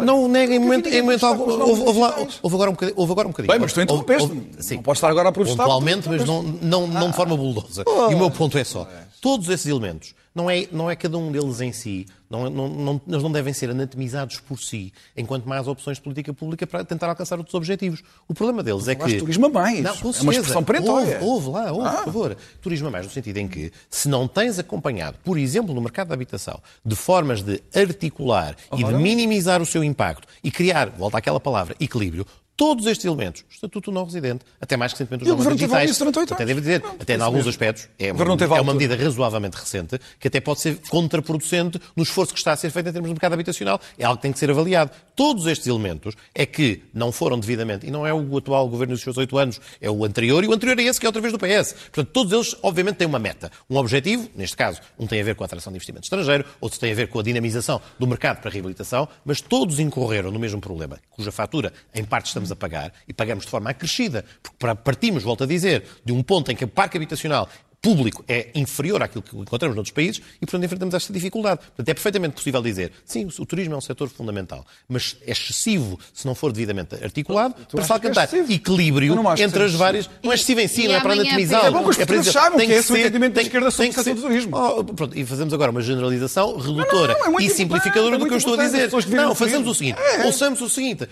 Não 0.04 0.28
neguem 0.28 0.56
em 0.56 0.58
momento, 0.58 0.88
em 0.88 1.00
momento 1.00 1.24
algum. 1.24 1.50
Houve, 1.50 1.82
houve, 1.82 2.00
lá, 2.00 2.14
houve, 2.42 2.54
agora 2.54 2.70
um 2.70 2.74
bocadinho. 2.74 2.98
Houve 2.98 3.12
agora 3.12 3.28
um 3.28 3.30
bocadinho. 3.30 3.52
Bem, 3.52 3.60
mas 3.60 3.72
tu 3.72 3.80
interrompeste. 3.80 4.28
Não 4.74 4.82
posso 4.82 4.98
estar 4.98 5.08
agora 5.08 5.30
a 5.30 5.32
protestar. 5.32 5.66
Pontualmente, 5.66 6.08
mas 6.08 6.24
não, 6.24 6.42
não, 6.42 6.86
não 6.86 7.10
de 7.10 7.16
forma 7.16 7.36
buldosa. 7.36 7.82
Oh. 7.86 8.10
E 8.10 8.14
o 8.14 8.18
meu 8.18 8.30
ponto 8.30 8.58
é 8.58 8.64
só. 8.64 8.86
Todos 9.22 9.48
esses 9.48 9.66
elementos 9.66 10.14
não 10.38 10.48
é, 10.48 10.68
não 10.70 10.88
é 10.88 10.94
cada 10.94 11.18
um 11.18 11.32
deles 11.32 11.60
em 11.60 11.72
si, 11.72 12.06
não, 12.30 12.48
não, 12.48 12.68
não, 12.68 13.00
eles 13.08 13.22
não 13.24 13.32
devem 13.32 13.52
ser 13.52 13.70
anatomizados 13.70 14.38
por 14.38 14.60
si, 14.60 14.92
enquanto 15.16 15.48
mais 15.48 15.66
opções 15.66 15.96
de 15.96 16.02
política 16.02 16.32
pública 16.32 16.64
para 16.64 16.84
tentar 16.84 17.08
alcançar 17.08 17.38
outros 17.38 17.54
objetivos. 17.54 18.04
O 18.28 18.34
problema 18.34 18.62
deles 18.62 18.86
é 18.86 18.94
que... 18.94 19.18
turismo 19.18 19.46
a 19.46 19.48
mais. 19.48 19.80
Não, 19.80 19.96
com 19.96 20.12
certeza. 20.12 20.20
É 20.20 20.22
uma 20.22 20.32
expressão 20.32 20.62
perentória. 20.62 21.18
Houve, 21.20 21.50
lá, 21.50 21.72
houve, 21.72 21.88
ah. 21.88 21.92
por 21.92 22.04
favor. 22.04 22.36
Turismo 22.62 22.86
a 22.86 22.90
mais, 22.92 23.06
no 23.06 23.10
sentido 23.10 23.38
em 23.38 23.48
que, 23.48 23.72
se 23.90 24.08
não 24.08 24.28
tens 24.28 24.60
acompanhado, 24.60 25.18
por 25.24 25.36
exemplo, 25.36 25.74
no 25.74 25.80
mercado 25.80 26.08
da 26.08 26.14
habitação, 26.14 26.60
de 26.84 26.94
formas 26.94 27.42
de 27.42 27.60
articular 27.74 28.54
e 28.76 28.84
de 28.84 28.94
minimizar 28.94 29.60
o 29.60 29.66
seu 29.66 29.82
impacto 29.82 30.28
e 30.44 30.52
criar, 30.52 30.88
volta 30.90 31.18
àquela 31.18 31.40
palavra, 31.40 31.74
equilíbrio, 31.80 32.24
todos 32.58 32.86
estes 32.86 33.04
elementos, 33.04 33.44
estatuto 33.48 33.92
não 33.92 34.04
residente, 34.04 34.44
até 34.60 34.76
mais 34.76 34.90
recentemente 34.90 35.22
os 35.22 35.30
nomes 35.30 35.56
digitais, 35.56 36.02
até 36.32 36.44
devo 36.44 36.60
dizer, 36.60 36.82
não, 36.82 36.90
até 36.98 37.14
em 37.14 37.20
alguns 37.20 37.46
aspectos, 37.46 37.88
é 37.96 38.12
uma, 38.12 38.56
é 38.56 38.60
uma 38.60 38.72
medida 38.74 38.96
razoavelmente 38.96 39.56
recente, 39.56 39.96
que 40.18 40.26
até 40.28 40.40
pode 40.40 40.60
ser 40.60 40.78
contraproducente 40.88 41.80
no 41.96 42.02
esforço 42.02 42.32
que 42.32 42.38
está 42.38 42.52
a 42.52 42.56
ser 42.56 42.70
feito 42.70 42.88
em 42.88 42.92
termos 42.92 43.08
de 43.08 43.14
mercado 43.14 43.32
habitacional. 43.32 43.80
É 43.98 44.04
algo 44.04 44.16
que 44.16 44.22
tem 44.22 44.32
que 44.32 44.38
ser 44.38 44.50
avaliado. 44.50 44.90
Todos 45.16 45.46
estes 45.46 45.66
elementos 45.66 46.14
é 46.34 46.46
que 46.46 46.82
não 46.94 47.10
foram 47.10 47.38
devidamente, 47.38 47.86
e 47.86 47.90
não 47.90 48.06
é 48.06 48.14
o 48.14 48.36
atual 48.36 48.68
governo 48.68 48.94
dos 48.94 49.02
seus 49.02 49.16
oito 49.16 49.36
anos, 49.36 49.60
é 49.80 49.90
o 49.90 50.04
anterior, 50.04 50.44
e 50.44 50.46
o 50.46 50.52
anterior 50.52 50.78
é 50.78 50.82
esse 50.82 51.00
que 51.00 51.06
é 51.06 51.08
outra 51.08 51.20
vez 51.20 51.32
do 51.32 51.38
PS. 51.38 51.72
Portanto, 51.72 52.10
todos 52.12 52.32
eles, 52.32 52.56
obviamente, 52.62 52.96
têm 52.96 53.06
uma 53.06 53.18
meta, 53.18 53.50
um 53.68 53.76
objetivo, 53.76 54.30
neste 54.36 54.56
caso, 54.56 54.80
um 54.98 55.06
tem 55.06 55.20
a 55.20 55.24
ver 55.24 55.34
com 55.34 55.42
a 55.42 55.46
atração 55.46 55.72
de 55.72 55.76
investimento 55.76 56.04
estrangeiro, 56.04 56.44
outro 56.60 56.78
tem 56.78 56.92
a 56.92 56.94
ver 56.94 57.08
com 57.08 57.18
a 57.18 57.22
dinamização 57.22 57.80
do 57.98 58.06
mercado 58.06 58.40
para 58.40 58.48
a 58.48 58.52
reabilitação, 58.52 59.08
mas 59.24 59.40
todos 59.40 59.80
incorreram 59.80 60.30
no 60.30 60.38
mesmo 60.38 60.60
problema, 60.60 60.98
cuja 61.10 61.32
fatura, 61.32 61.72
em 61.94 62.04
parte, 62.04 62.26
estamos 62.26 62.52
a 62.52 62.56
pagar 62.56 62.92
e 63.08 63.12
pagamos 63.12 63.44
de 63.44 63.50
forma 63.50 63.70
acrescida, 63.70 64.24
porque 64.42 64.74
partimos, 64.82 65.22
volto 65.22 65.44
a 65.44 65.46
dizer, 65.46 65.84
de 66.04 66.12
um 66.12 66.22
ponto 66.22 66.52
em 66.52 66.56
que 66.56 66.64
o 66.64 66.68
parque 66.68 66.96
habitacional 66.96 67.48
público 67.80 68.24
é 68.26 68.48
inferior 68.54 69.02
àquilo 69.02 69.22
que 69.22 69.36
encontramos 69.36 69.74
noutros 69.74 69.92
países 69.92 70.20
e, 70.36 70.40
portanto, 70.40 70.64
enfrentamos 70.64 70.94
esta 70.94 71.12
dificuldade. 71.12 71.60
Portanto, 71.60 71.88
é 71.88 71.94
perfeitamente 71.94 72.34
possível 72.34 72.62
dizer, 72.62 72.92
sim, 73.04 73.28
o 73.38 73.46
turismo 73.46 73.74
é 73.74 73.76
um 73.76 73.80
setor 73.80 74.08
fundamental, 74.08 74.66
mas 74.88 75.16
é 75.26 75.32
excessivo 75.32 75.98
se 76.12 76.26
não 76.26 76.34
for 76.34 76.52
devidamente 76.52 76.94
articulado 76.96 77.54
tu, 77.68 77.76
para 77.76 77.84
se 77.84 77.92
alcançar 77.92 78.28
é 78.34 78.52
equilíbrio 78.52 79.14
entre 79.38 79.64
as 79.64 79.74
várias... 79.74 80.10
Não 80.22 80.32
é 80.32 80.34
excessivo 80.34 80.60
em 80.60 80.68
si, 80.68 80.88
não 80.88 80.94
é 80.94 81.00
para 81.00 81.12
anatomizar. 81.12 81.66
É 81.66 81.70
bom 81.70 81.82
que 81.84 81.90
os 81.90 81.96
portugueses 81.96 82.32
saibam 82.32 82.58
que 82.58 82.72
é 82.72 82.76
esse 82.76 82.92
o 82.92 82.96
entendimento 82.96 83.34
da 83.34 83.42
esquerda 83.42 83.70
sobre 83.70 83.90
o 83.90 83.92
setor 83.92 84.14
do 84.14 84.22
turismo. 84.22 84.56
Oh, 84.56 84.84
pronto, 84.84 85.18
e 85.18 85.24
fazemos 85.24 85.54
agora 85.54 85.70
uma 85.70 85.80
generalização 85.80 86.56
redutora 86.56 87.16
não, 87.20 87.32
não, 87.32 87.40
é 87.40 87.44
e 87.44 87.50
simplificadora 87.50 88.16
é 88.16 88.18
do 88.18 88.26
que 88.26 88.34
eu 88.34 88.38
estou 88.38 88.54
a 88.54 88.64
dizer. 88.64 88.90
Não, 89.08 89.34
fazemos 89.34 89.68
o 89.68 89.74
seguinte, 89.74 89.98
é. 90.00 90.24
ouçamos 90.26 90.60
o 90.60 90.68
seguinte, 90.68 91.08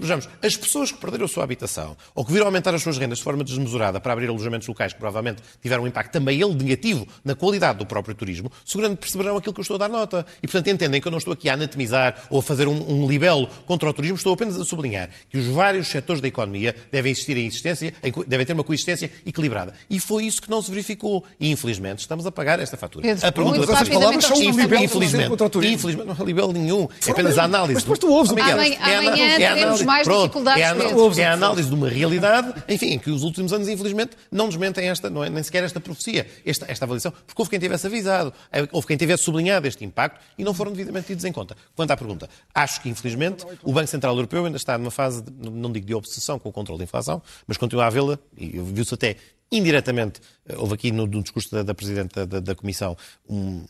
vejamos, 0.00 0.28
as 0.42 0.56
pessoas 0.56 0.90
que 0.90 0.98
perderam 0.98 1.26
a 1.26 1.28
sua 1.28 1.44
habitação 1.44 1.96
ou 2.14 2.24
que 2.24 2.32
viram 2.32 2.46
aumentar 2.46 2.74
as 2.74 2.82
suas 2.82 2.98
rendas 2.98 3.18
de 3.18 3.24
forma 3.24 3.44
desmesurada 3.44 4.00
para 4.00 4.12
abrir 4.12 4.28
alojamentos 4.28 4.66
locais 4.66 4.92
que 4.92 4.98
provavelmente 4.98 5.42
tiveram 5.62 5.84
um 5.84 5.86
impacto 5.86 6.07
também 6.12 6.40
ele 6.40 6.54
negativo 6.54 7.06
na 7.24 7.34
qualidade 7.34 7.78
do 7.78 7.86
próprio 7.86 8.14
turismo, 8.14 8.50
seguramente 8.64 8.98
perceberão 8.98 9.36
aquilo 9.36 9.54
que 9.54 9.60
eu 9.60 9.62
estou 9.62 9.76
a 9.76 9.78
dar 9.78 9.88
nota. 9.88 10.26
E, 10.42 10.46
portanto, 10.46 10.68
entendem 10.68 11.00
que 11.00 11.06
eu 11.06 11.10
não 11.10 11.18
estou 11.18 11.32
aqui 11.32 11.48
a 11.48 11.54
anatomizar 11.54 12.26
ou 12.30 12.40
a 12.40 12.42
fazer 12.42 12.68
um, 12.68 13.04
um 13.04 13.08
libelo 13.08 13.48
contra 13.66 13.88
o 13.88 13.92
turismo, 13.92 14.16
estou 14.16 14.34
apenas 14.34 14.58
a 14.58 14.64
sublinhar 14.64 15.10
que 15.30 15.38
os 15.38 15.46
vários 15.46 15.88
setores 15.88 16.20
da 16.20 16.28
economia 16.28 16.74
devem 16.90 17.12
existir 17.12 17.36
em 17.36 17.46
existência, 17.46 17.92
devem 18.26 18.46
ter 18.46 18.52
uma 18.52 18.64
coexistência 18.64 19.10
equilibrada. 19.26 19.74
E 19.88 20.00
foi 20.00 20.24
isso 20.24 20.40
que 20.42 20.50
não 20.50 20.62
se 20.62 20.70
verificou. 20.70 21.24
E, 21.38 21.50
infelizmente, 21.50 22.00
estamos 22.00 22.26
a 22.26 22.32
pagar 22.32 22.60
esta 22.60 22.76
fatura. 22.76 23.02
Pedro, 23.02 23.26
a 23.26 23.32
pergunta 23.32 23.66
dessas 23.66 23.88
palavras 23.88 24.24
são 24.24 24.36
um 24.36 24.50
libelo 24.50 24.84
infelizmente, 24.84 25.28
contra 25.28 25.46
o 25.46 25.50
turismo. 25.50 25.76
Infelizmente, 25.76 26.06
não 26.06 26.16
há 26.18 26.24
libelo 26.24 26.52
nenhum. 26.52 26.88
É 27.06 27.10
apenas 27.10 27.38
a 27.38 27.44
análise. 27.44 27.74
Mas 27.74 27.82
depois 27.82 27.98
tu 27.98 28.10
ouves, 28.10 28.32
Miguel. 28.32 28.54
Amanhã, 28.54 28.76
é 28.80 28.96
amanhã 28.96 29.24
é 29.24 29.36
teremos 29.36 29.82
mais 29.82 30.04
pronto, 30.04 30.22
dificuldades. 30.22 30.62
É 30.62 30.66
a, 30.66 31.22
é 31.22 31.26
a 31.26 31.32
análise 31.32 31.68
de 31.68 31.74
uma 31.74 31.88
realidade, 31.88 32.54
enfim, 32.68 32.92
em 32.92 32.98
que 32.98 33.10
os 33.10 33.22
últimos 33.22 33.52
anos, 33.52 33.68
infelizmente, 33.68 34.12
não 34.30 34.46
nos 34.46 34.56
mentem 34.56 34.88
esta, 34.88 35.10
não 35.10 35.22
é, 35.24 35.30
nem 35.30 35.42
sequer 35.42 35.64
esta 35.64 35.80
beneficia 35.98 36.26
esta, 36.44 36.70
esta 36.70 36.84
avaliação, 36.84 37.12
porque 37.26 37.40
houve 37.40 37.50
quem 37.50 37.58
tivesse 37.58 37.86
avisado, 37.86 38.32
houve 38.72 38.86
quem 38.86 38.96
tivesse 38.96 39.24
sublinhado 39.24 39.66
este 39.66 39.84
impacto 39.84 40.20
e 40.36 40.44
não 40.44 40.54
foram 40.54 40.72
devidamente 40.72 41.08
tidos 41.08 41.24
em 41.24 41.32
conta. 41.32 41.56
Quanto 41.74 41.90
à 41.90 41.96
pergunta, 41.96 42.28
acho 42.54 42.80
que, 42.80 42.88
infelizmente, 42.88 43.44
o 43.62 43.72
Banco 43.72 43.88
Central 43.88 44.14
Europeu 44.14 44.44
ainda 44.44 44.56
está 44.56 44.78
numa 44.78 44.90
fase, 44.90 45.22
de, 45.22 45.50
não 45.50 45.70
digo 45.72 45.86
de 45.86 45.94
obsessão 45.94 46.38
com 46.38 46.48
o 46.48 46.52
controle 46.52 46.78
da 46.78 46.84
inflação, 46.84 47.22
mas 47.46 47.56
continua 47.56 47.86
a 47.86 47.90
vê-la, 47.90 48.18
e 48.36 48.58
viu-se 48.60 48.94
até 48.94 49.16
indiretamente, 49.50 50.20
houve 50.56 50.74
aqui 50.74 50.92
no, 50.92 51.06
no 51.06 51.22
discurso 51.22 51.50
da, 51.50 51.62
da 51.62 51.74
Presidente 51.74 52.26
da, 52.26 52.40
da 52.40 52.54
Comissão 52.54 52.96
um, 53.28 53.64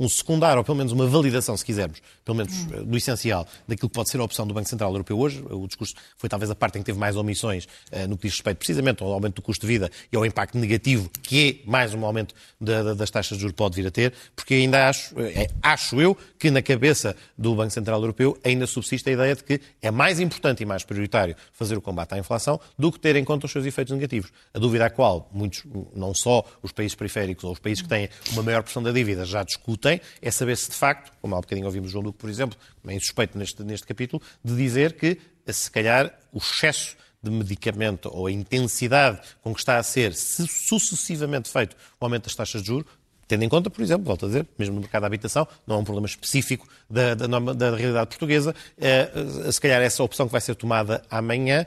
um 0.00 0.08
secundário, 0.08 0.58
ou 0.58 0.64
pelo 0.64 0.78
menos 0.78 0.92
uma 0.92 1.06
validação, 1.06 1.54
se 1.56 1.64
quisermos, 1.64 2.00
pelo 2.24 2.38
menos 2.38 2.54
hum. 2.54 2.84
do 2.84 2.96
essencial, 2.96 3.46
daquilo 3.68 3.90
que 3.90 3.94
pode 3.94 4.08
ser 4.08 4.18
a 4.18 4.24
opção 4.24 4.46
do 4.46 4.54
Banco 4.54 4.68
Central 4.68 4.90
Europeu 4.92 5.18
hoje. 5.18 5.44
O 5.50 5.66
discurso 5.66 5.94
foi 6.16 6.28
talvez 6.28 6.50
a 6.50 6.54
parte 6.54 6.78
em 6.78 6.80
que 6.80 6.86
teve 6.86 6.98
mais 6.98 7.16
omissões 7.16 7.66
uh, 7.92 8.08
no 8.08 8.16
que 8.16 8.26
diz 8.26 8.32
respeito 8.32 8.56
precisamente 8.56 9.02
ao 9.02 9.12
aumento 9.12 9.36
do 9.36 9.42
custo 9.42 9.66
de 9.66 9.72
vida 9.72 9.90
e 10.10 10.16
ao 10.16 10.24
impacto 10.24 10.56
negativo 10.56 11.10
que 11.22 11.60
é 11.66 11.70
mais 11.70 11.92
um 11.92 12.04
aumento 12.04 12.34
da, 12.60 12.82
da, 12.82 12.94
das 12.94 13.10
taxas 13.10 13.36
de 13.36 13.42
juros 13.42 13.54
pode 13.54 13.76
vir 13.76 13.86
a 13.86 13.90
ter, 13.90 14.14
porque 14.34 14.54
ainda 14.54 14.88
acho, 14.88 15.18
é, 15.20 15.48
acho 15.62 16.00
eu 16.00 16.16
que 16.38 16.50
na 16.50 16.62
cabeça 16.62 17.14
do 17.36 17.54
Banco 17.54 17.70
Central 17.70 18.00
Europeu 18.00 18.38
ainda 18.44 18.66
subsiste 18.66 19.08
a 19.10 19.12
ideia 19.12 19.34
de 19.34 19.44
que 19.44 19.60
é 19.82 19.90
mais 19.90 20.20
importante 20.20 20.62
e 20.62 20.66
mais 20.66 20.84
prioritário 20.84 21.36
fazer 21.52 21.76
o 21.76 21.80
combate 21.80 22.14
à 22.14 22.18
inflação 22.18 22.60
do 22.78 22.90
que 22.92 22.98
ter 22.98 23.16
em 23.16 23.24
conta 23.24 23.46
os 23.46 23.52
seus 23.52 23.66
efeitos 23.66 23.92
negativos. 23.92 24.30
A 24.54 24.58
dúvida 24.58 24.86
a 24.86 24.90
qual 24.90 25.28
muitos, 25.32 25.64
não 25.94 26.14
só 26.14 26.44
os 26.62 26.72
países 26.72 26.94
periféricos 26.94 27.44
ou 27.44 27.52
os 27.52 27.58
países 27.58 27.82
que 27.82 27.88
têm 27.88 28.08
uma 28.32 28.42
maior 28.42 28.62
pressão 28.62 28.82
da 28.82 28.92
dívida 28.92 29.24
já 29.24 29.42
discutem, 29.42 29.89
tem 29.90 30.00
é 30.22 30.30
saber 30.30 30.56
se 30.56 30.70
de 30.70 30.76
facto, 30.76 31.12
como 31.20 31.34
há 31.34 31.40
bocadinho 31.40 31.66
ouvimos 31.66 31.90
João 31.90 32.04
Duque, 32.04 32.18
por 32.18 32.30
exemplo, 32.30 32.56
também 32.80 32.98
suspeito 33.00 33.36
neste, 33.36 33.62
neste 33.64 33.86
capítulo, 33.86 34.22
de 34.44 34.54
dizer 34.56 34.92
que, 34.92 35.18
se 35.46 35.70
calhar, 35.70 36.16
o 36.32 36.38
excesso 36.38 36.96
de 37.22 37.30
medicamento 37.30 38.10
ou 38.12 38.26
a 38.26 38.32
intensidade 38.32 39.20
com 39.42 39.52
que 39.52 39.60
está 39.60 39.78
a 39.78 39.82
ser 39.82 40.14
sucessivamente 40.14 41.50
feito 41.50 41.76
o 42.00 42.04
aumento 42.04 42.24
das 42.24 42.34
taxas 42.34 42.62
de 42.62 42.68
juros, 42.68 42.86
tendo 43.28 43.44
em 43.44 43.48
conta, 43.48 43.70
por 43.70 43.82
exemplo, 43.82 44.04
volto 44.04 44.24
a 44.24 44.28
dizer, 44.28 44.46
mesmo 44.58 44.74
no 44.74 44.80
mercado 44.80 45.02
da 45.02 45.06
habitação, 45.06 45.46
não 45.66 45.76
é 45.76 45.78
um 45.78 45.84
problema 45.84 46.06
específico 46.06 46.66
da, 46.88 47.14
da, 47.14 47.26
da 47.26 47.76
realidade 47.76 48.08
portuguesa, 48.08 48.54
é, 48.78 49.08
se 49.52 49.60
calhar 49.60 49.80
essa 49.82 50.02
opção 50.02 50.26
que 50.26 50.32
vai 50.32 50.40
ser 50.40 50.54
tomada 50.54 51.02
amanhã 51.10 51.66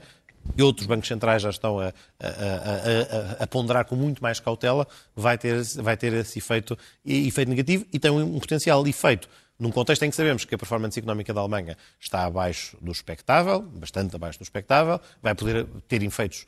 e 0.58 0.62
outros 0.62 0.88
bancos 0.88 1.08
centrais 1.08 1.42
já 1.42 1.50
estão 1.50 1.80
a, 1.80 1.94
a, 2.20 2.28
a, 3.40 3.44
a, 3.44 3.48
ponderar 3.48 3.86
com 3.86 3.96
muito 3.96 4.22
mais 4.22 4.40
cautela, 4.40 4.88
vai 5.16 5.38
ter, 5.38 5.64
vai 5.76 5.98
ter 5.98 6.14
esse 6.14 6.40
efeito, 6.40 6.78
efeito 7.06 7.50
negativo 7.50 7.86
e 7.92 8.00
tem 8.00 8.12
um 8.12 8.40
potencial 8.40 8.86
efeito 8.88 9.28
num 9.58 9.72
contexto 9.72 10.04
em 10.04 10.10
que 10.10 10.16
sabemos 10.16 10.46
que 10.46 10.56
a 10.56 10.58
performance 10.58 10.98
económica 10.98 11.34
da 11.34 11.42
Alemanha 11.42 11.78
está 12.00 12.26
abaixo 12.26 12.76
do 12.82 12.92
expectável, 12.92 13.62
bastante 13.62 14.16
abaixo 14.16 14.40
do 14.40 14.44
expectável, 14.44 15.00
vai 15.22 15.36
poder 15.36 15.66
ter 15.88 16.04
efeitos 16.04 16.46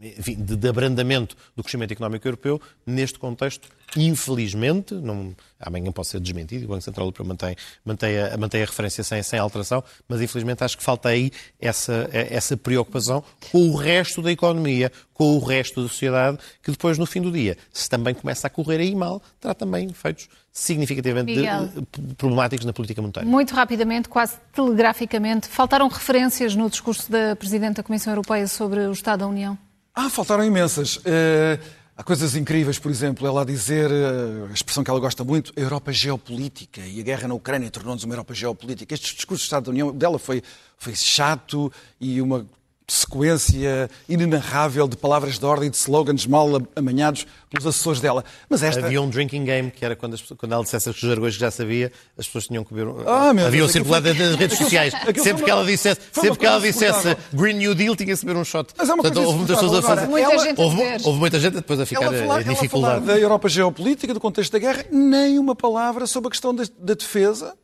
enfim, 0.00 0.34
de, 0.34 0.56
de, 0.56 0.68
abrandamento 0.68 1.36
do 1.54 1.62
crescimento 1.62 1.92
económico 1.92 2.26
europeu, 2.26 2.60
neste 2.84 3.18
contexto, 3.18 3.68
infelizmente, 3.96 4.94
não, 4.94 5.34
amanhã 5.58 5.90
pode 5.90 6.08
ser 6.08 6.20
desmentido, 6.20 6.66
o 6.66 6.68
Banco 6.68 6.82
Central 6.82 7.06
Europeu 7.06 7.24
mantém, 7.24 7.56
mantém, 7.84 8.18
a, 8.18 8.36
mantém 8.36 8.62
a 8.62 8.66
referência 8.66 9.02
sem, 9.02 9.22
sem 9.22 9.38
alteração, 9.38 9.82
mas 10.08 10.20
infelizmente 10.20 10.62
acho 10.62 10.76
que 10.76 10.84
falta 10.84 11.08
aí 11.08 11.30
essa, 11.58 12.08
essa 12.12 12.56
preocupação 12.56 13.24
com 13.50 13.70
o 13.70 13.76
resto 13.76 14.20
da 14.20 14.30
economia, 14.30 14.92
com 15.14 15.36
o 15.36 15.38
resto 15.38 15.82
da 15.82 15.88
sociedade, 15.88 16.38
que 16.62 16.70
depois, 16.70 16.98
no 16.98 17.06
fim 17.06 17.22
do 17.22 17.32
dia, 17.32 17.56
se 17.72 17.88
também 17.88 18.14
começa 18.14 18.46
a 18.46 18.50
correr 18.50 18.80
aí 18.80 18.94
mal, 18.94 19.22
terá 19.40 19.54
também 19.54 19.88
efeitos 19.88 20.28
significativamente 20.52 21.34
de, 21.34 22.14
problemáticos 22.14 22.66
na 22.66 22.72
política 22.72 23.00
monetária. 23.00 23.28
Muito 23.28 23.54
rapidamente, 23.54 24.08
quase 24.08 24.36
telegraficamente, 24.52 25.48
faltaram 25.48 25.88
referências 25.88 26.54
no 26.54 26.68
discurso 26.68 27.10
da 27.10 27.34
Presidente 27.36 27.76
da 27.76 27.82
Comissão 27.82 28.12
Europeia 28.12 28.46
sobre 28.46 28.80
o 28.80 28.92
Estado 28.92 29.20
da 29.20 29.26
União? 29.26 29.58
Ah, 29.98 30.10
faltaram 30.10 30.44
imensas. 30.44 30.96
Uh, 30.96 31.58
há 31.96 32.04
coisas 32.04 32.36
incríveis, 32.36 32.78
por 32.78 32.90
exemplo, 32.90 33.26
ela 33.26 33.40
a 33.40 33.44
dizer, 33.46 33.90
uh, 33.90 34.46
a 34.50 34.52
expressão 34.52 34.84
que 34.84 34.90
ela 34.90 35.00
gosta 35.00 35.24
muito, 35.24 35.54
a 35.56 35.60
Europa 35.60 35.90
geopolítica, 35.90 36.82
e 36.82 37.00
a 37.00 37.02
guerra 37.02 37.26
na 37.26 37.32
Ucrânia 37.32 37.70
tornou-nos 37.70 38.04
uma 38.04 38.12
Europa 38.12 38.34
geopolítica. 38.34 38.92
Este 38.92 39.16
discurso 39.16 39.44
do 39.44 39.46
Estado 39.46 39.64
da 39.64 39.70
União 39.70 39.90
dela 39.94 40.18
foi, 40.18 40.42
foi 40.76 40.94
chato 40.94 41.72
e 41.98 42.20
uma 42.20 42.46
sequência 42.88 43.90
inenarrável 44.08 44.86
de 44.86 44.96
palavras 44.96 45.38
de 45.38 45.44
ordem, 45.44 45.68
de 45.68 45.76
slogans 45.76 46.24
mal 46.26 46.48
amanhados 46.76 47.26
pelos 47.50 47.66
assessores 47.66 48.00
dela. 48.00 48.24
Mas 48.48 48.62
esta... 48.62 48.84
Havia 48.84 49.02
um 49.02 49.08
drinking 49.10 49.44
game, 49.44 49.70
que 49.70 49.84
era 49.84 49.96
quando, 49.96 50.14
as, 50.14 50.22
quando 50.22 50.52
ela 50.52 50.62
dissesse 50.62 50.88
os 50.88 50.96
jargões 50.96 51.34
que 51.34 51.40
já 51.40 51.50
sabia, 51.50 51.90
as 52.16 52.26
pessoas 52.26 52.46
tinham 52.46 52.64
que 52.64 52.72
beber... 52.72 52.94
Ah, 53.06 53.30
Havia 53.30 53.64
um 53.64 53.68
circulado 53.68 54.08
foi... 54.14 54.26
nas 54.26 54.36
redes 54.36 54.58
sociais. 54.58 54.92
sempre 55.16 55.44
que 55.44 55.50
ela 55.50 55.64
dissesse, 55.64 56.00
sempre 56.12 56.38
que 56.38 56.46
ela 56.46 56.60
dissesse 56.60 57.16
Green 57.32 57.54
New 57.54 57.74
Deal, 57.74 57.96
tinha 57.96 58.14
que 58.14 58.24
beber 58.24 58.38
um 58.38 58.44
shot. 58.44 58.72
Mas 58.76 58.88
é 58.88 58.94
uma 58.94 59.02
Portanto, 59.02 59.24
houve 59.24 59.38
muitas 59.38 59.58
pessoas 59.58 59.78
a 59.78 59.82
fazer... 59.82 60.06
Muita 60.06 60.32
ela... 60.32 60.44
gente 60.44 60.60
houve, 60.60 60.82
houve, 61.04 61.18
muita 61.18 61.40
gente 61.40 61.54
depois 61.54 61.80
a 61.80 61.86
ficar 61.86 62.04
ela 62.04 62.18
falar, 62.18 62.42
em 62.42 62.44
dificuldade. 62.44 62.96
Ela 62.96 63.06
da 63.06 63.18
Europa 63.18 63.48
geopolítica, 63.48 64.14
do 64.14 64.20
contexto 64.20 64.52
da 64.52 64.58
guerra, 64.60 64.84
nem 64.92 65.38
uma 65.38 65.56
palavra 65.56 66.06
sobre 66.06 66.28
a 66.28 66.30
questão 66.30 66.54
da, 66.54 66.64
da 66.78 66.94
defesa, 66.94 67.56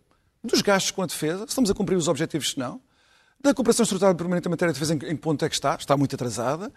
dos 0.43 0.63
gastos 0.63 0.91
com 0.91 1.03
a 1.03 1.07
defesa, 1.07 1.41
se 1.41 1.51
estamos 1.51 1.71
a 1.71 1.75
cumprir 1.75 1.95
os 1.95 2.09
objetivos, 2.09 2.51
se 2.51 2.59
não 2.59 2.81
da 3.43 3.53
cooperação 3.53 3.85
estruturada 3.85 4.17
permanente 4.17 4.47
em 4.47 4.51
matéria 4.51 4.73
de 4.73 4.79
defesa, 4.79 4.95
em, 4.95 4.99
que 4.99 5.15
ponto 5.17 5.45
é 5.45 5.49
que 5.49 5.55
está? 5.55 5.75
Está 5.75 5.97
muito 5.97 6.15
atrasada. 6.15 6.73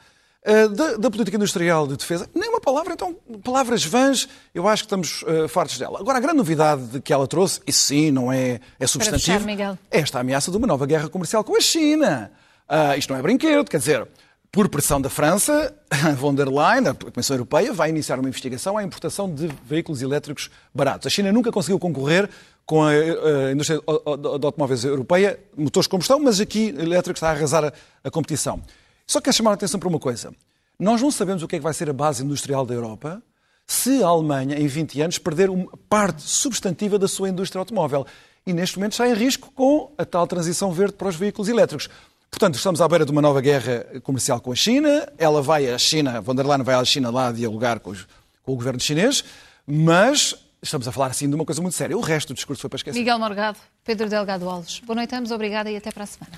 Uh, 0.48 0.70
da, 0.70 0.98
da, 0.98 1.10
política 1.10 1.38
industrial 1.38 1.88
de 1.88 1.98
defesa, 1.98 2.30
nem 2.36 2.48
uma 2.48 2.62
palavra, 2.62 2.94
então, 2.94 3.16
palavras 3.44 3.84
vãs, 3.84 4.30
eu 4.54 4.68
acho 4.68 4.84
que 4.84 4.86
estamos 4.86 5.24
uh, 5.24 5.48
fartos 5.48 5.80
dela. 5.80 6.00
Agora, 6.00 6.20
a 6.20 6.22
grande 6.22 6.38
novidade 6.38 7.02
que 7.02 7.12
ela 7.12 7.28
trouxe, 7.28 7.62
e 7.66 7.74
sim, 7.74 8.12
não 8.12 8.32
é, 8.32 8.60
é 8.80 8.86
substantivo, 8.86 9.40
fechar, 9.40 9.80
é 9.90 10.00
esta 10.00 10.20
ameaça 10.20 10.52
de 10.52 10.58
uma 10.58 10.68
nova 10.68 10.86
guerra 10.86 11.10
comercial 11.10 11.44
com 11.44 11.58
a 11.58 11.62
China. 11.62 12.32
Uh, 12.70 12.98
isto 12.98 13.12
não 13.12 13.20
é 13.20 13.24
brinquedo, 13.24 13.68
quer 13.68 13.80
dizer, 13.80 14.08
por 14.56 14.70
pressão 14.70 15.02
da 15.02 15.10
França, 15.10 15.76
von 16.16 16.34
der 16.34 16.48
Leyen, 16.48 16.88
a 16.88 16.94
Comissão 16.94 17.36
Europeia, 17.36 17.74
vai 17.74 17.90
iniciar 17.90 18.18
uma 18.18 18.30
investigação 18.30 18.78
à 18.78 18.84
importação 18.84 19.30
de 19.30 19.50
veículos 19.66 20.02
elétricos 20.02 20.50
baratos. 20.74 21.08
A 21.08 21.10
China 21.10 21.30
nunca 21.30 21.52
conseguiu 21.52 21.78
concorrer 21.78 22.30
com 22.66 22.82
a, 22.82 22.92
a 22.92 23.52
indústria 23.52 23.82
de 23.82 24.46
automóveis 24.46 24.86
europeia, 24.86 25.38
motores 25.58 25.88
de 25.88 25.90
combustão, 25.90 26.22
mas 26.22 26.40
aqui 26.40 26.70
elétrico 26.70 27.18
está 27.18 27.28
a 27.28 27.32
arrasar 27.32 27.66
a, 27.66 27.74
a 28.02 28.10
competição. 28.10 28.62
Só 29.06 29.20
quero 29.20 29.36
chamar 29.36 29.52
a 29.52 29.54
atenção 29.56 29.78
para 29.78 29.90
uma 29.90 30.00
coisa. 30.00 30.34
Nós 30.80 31.02
não 31.02 31.12
sabemos 31.12 31.44
o 31.44 31.50
que 31.50 31.58
é 31.58 31.60
que 31.60 31.64
vai 31.64 31.74
ser 31.74 31.90
a 31.90 31.94
base 31.94 32.24
industrial 32.24 32.66
da 32.66 32.74
Europa 32.74 33.22
se 33.68 34.02
a 34.02 34.08
Alemanha, 34.08 34.58
em 34.58 34.68
20 34.68 35.02
anos, 35.02 35.18
perder 35.18 35.50
uma 35.50 35.68
parte 35.90 36.22
substantiva 36.22 36.98
da 36.98 37.10
sua 37.10 37.28
indústria 37.28 37.60
automóvel. 37.60 38.08
E 38.48 38.54
neste 38.54 38.78
momento 38.78 38.94
está 38.94 39.06
em 39.06 39.14
risco 39.16 39.52
com 39.54 39.92
a 39.98 40.06
tal 40.06 40.26
transição 40.26 40.72
verde 40.72 40.94
para 40.94 41.10
os 41.10 41.16
veículos 41.18 41.50
elétricos. 41.50 41.90
Portanto, 42.36 42.56
estamos 42.56 42.82
à 42.82 42.88
beira 42.90 43.06
de 43.06 43.12
uma 43.14 43.22
nova 43.22 43.40
guerra 43.40 43.86
comercial 44.04 44.42
com 44.42 44.52
a 44.52 44.56
China. 44.56 45.08
Ela 45.18 45.42
vai 45.42 45.72
à 45.72 45.78
China, 45.78 46.20
von 46.20 46.36
der 46.36 46.46
Leyen 46.46 46.64
vai 46.64 46.76
à 46.76 46.84
China 46.84 47.10
lá 47.10 47.32
dialogar 47.32 47.80
com, 47.80 47.92
os, 47.92 48.06
com 48.44 48.52
o 48.52 48.56
governo 48.58 48.78
chinês, 48.78 49.24
mas 49.66 50.36
estamos 50.62 50.86
a 50.86 50.92
falar 50.92 51.08
assim 51.08 51.30
de 51.30 51.36
uma 51.36 51.46
coisa 51.46 51.62
muito 51.62 51.76
séria. 51.76 51.98
O 51.98 52.02
resto 52.02 52.34
do 52.34 52.36
discurso 52.36 52.60
foi 52.60 52.70
para 52.70 52.76
esquecer. 52.76 53.00
Miguel 53.00 53.18
Morgado, 53.20 53.58
Pedro 53.86 54.10
Delgado 54.10 54.50
Alves. 54.50 54.82
Boa 54.82 54.98
noite 54.98 55.16
ambos, 55.16 55.32
obrigada 55.32 55.72
e 55.72 55.78
até 55.78 55.90
para 55.92 56.04
a 56.04 56.08
semana. 56.08 56.38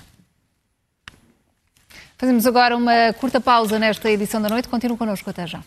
Fazemos 2.16 2.46
agora 2.46 2.76
uma 2.76 3.12
curta 3.14 3.40
pausa 3.40 3.76
nesta 3.76 4.08
edição 4.08 4.40
da 4.40 4.48
noite. 4.48 4.68
Continuem 4.68 4.96
connosco 4.96 5.28
até 5.28 5.48
já. 5.48 5.64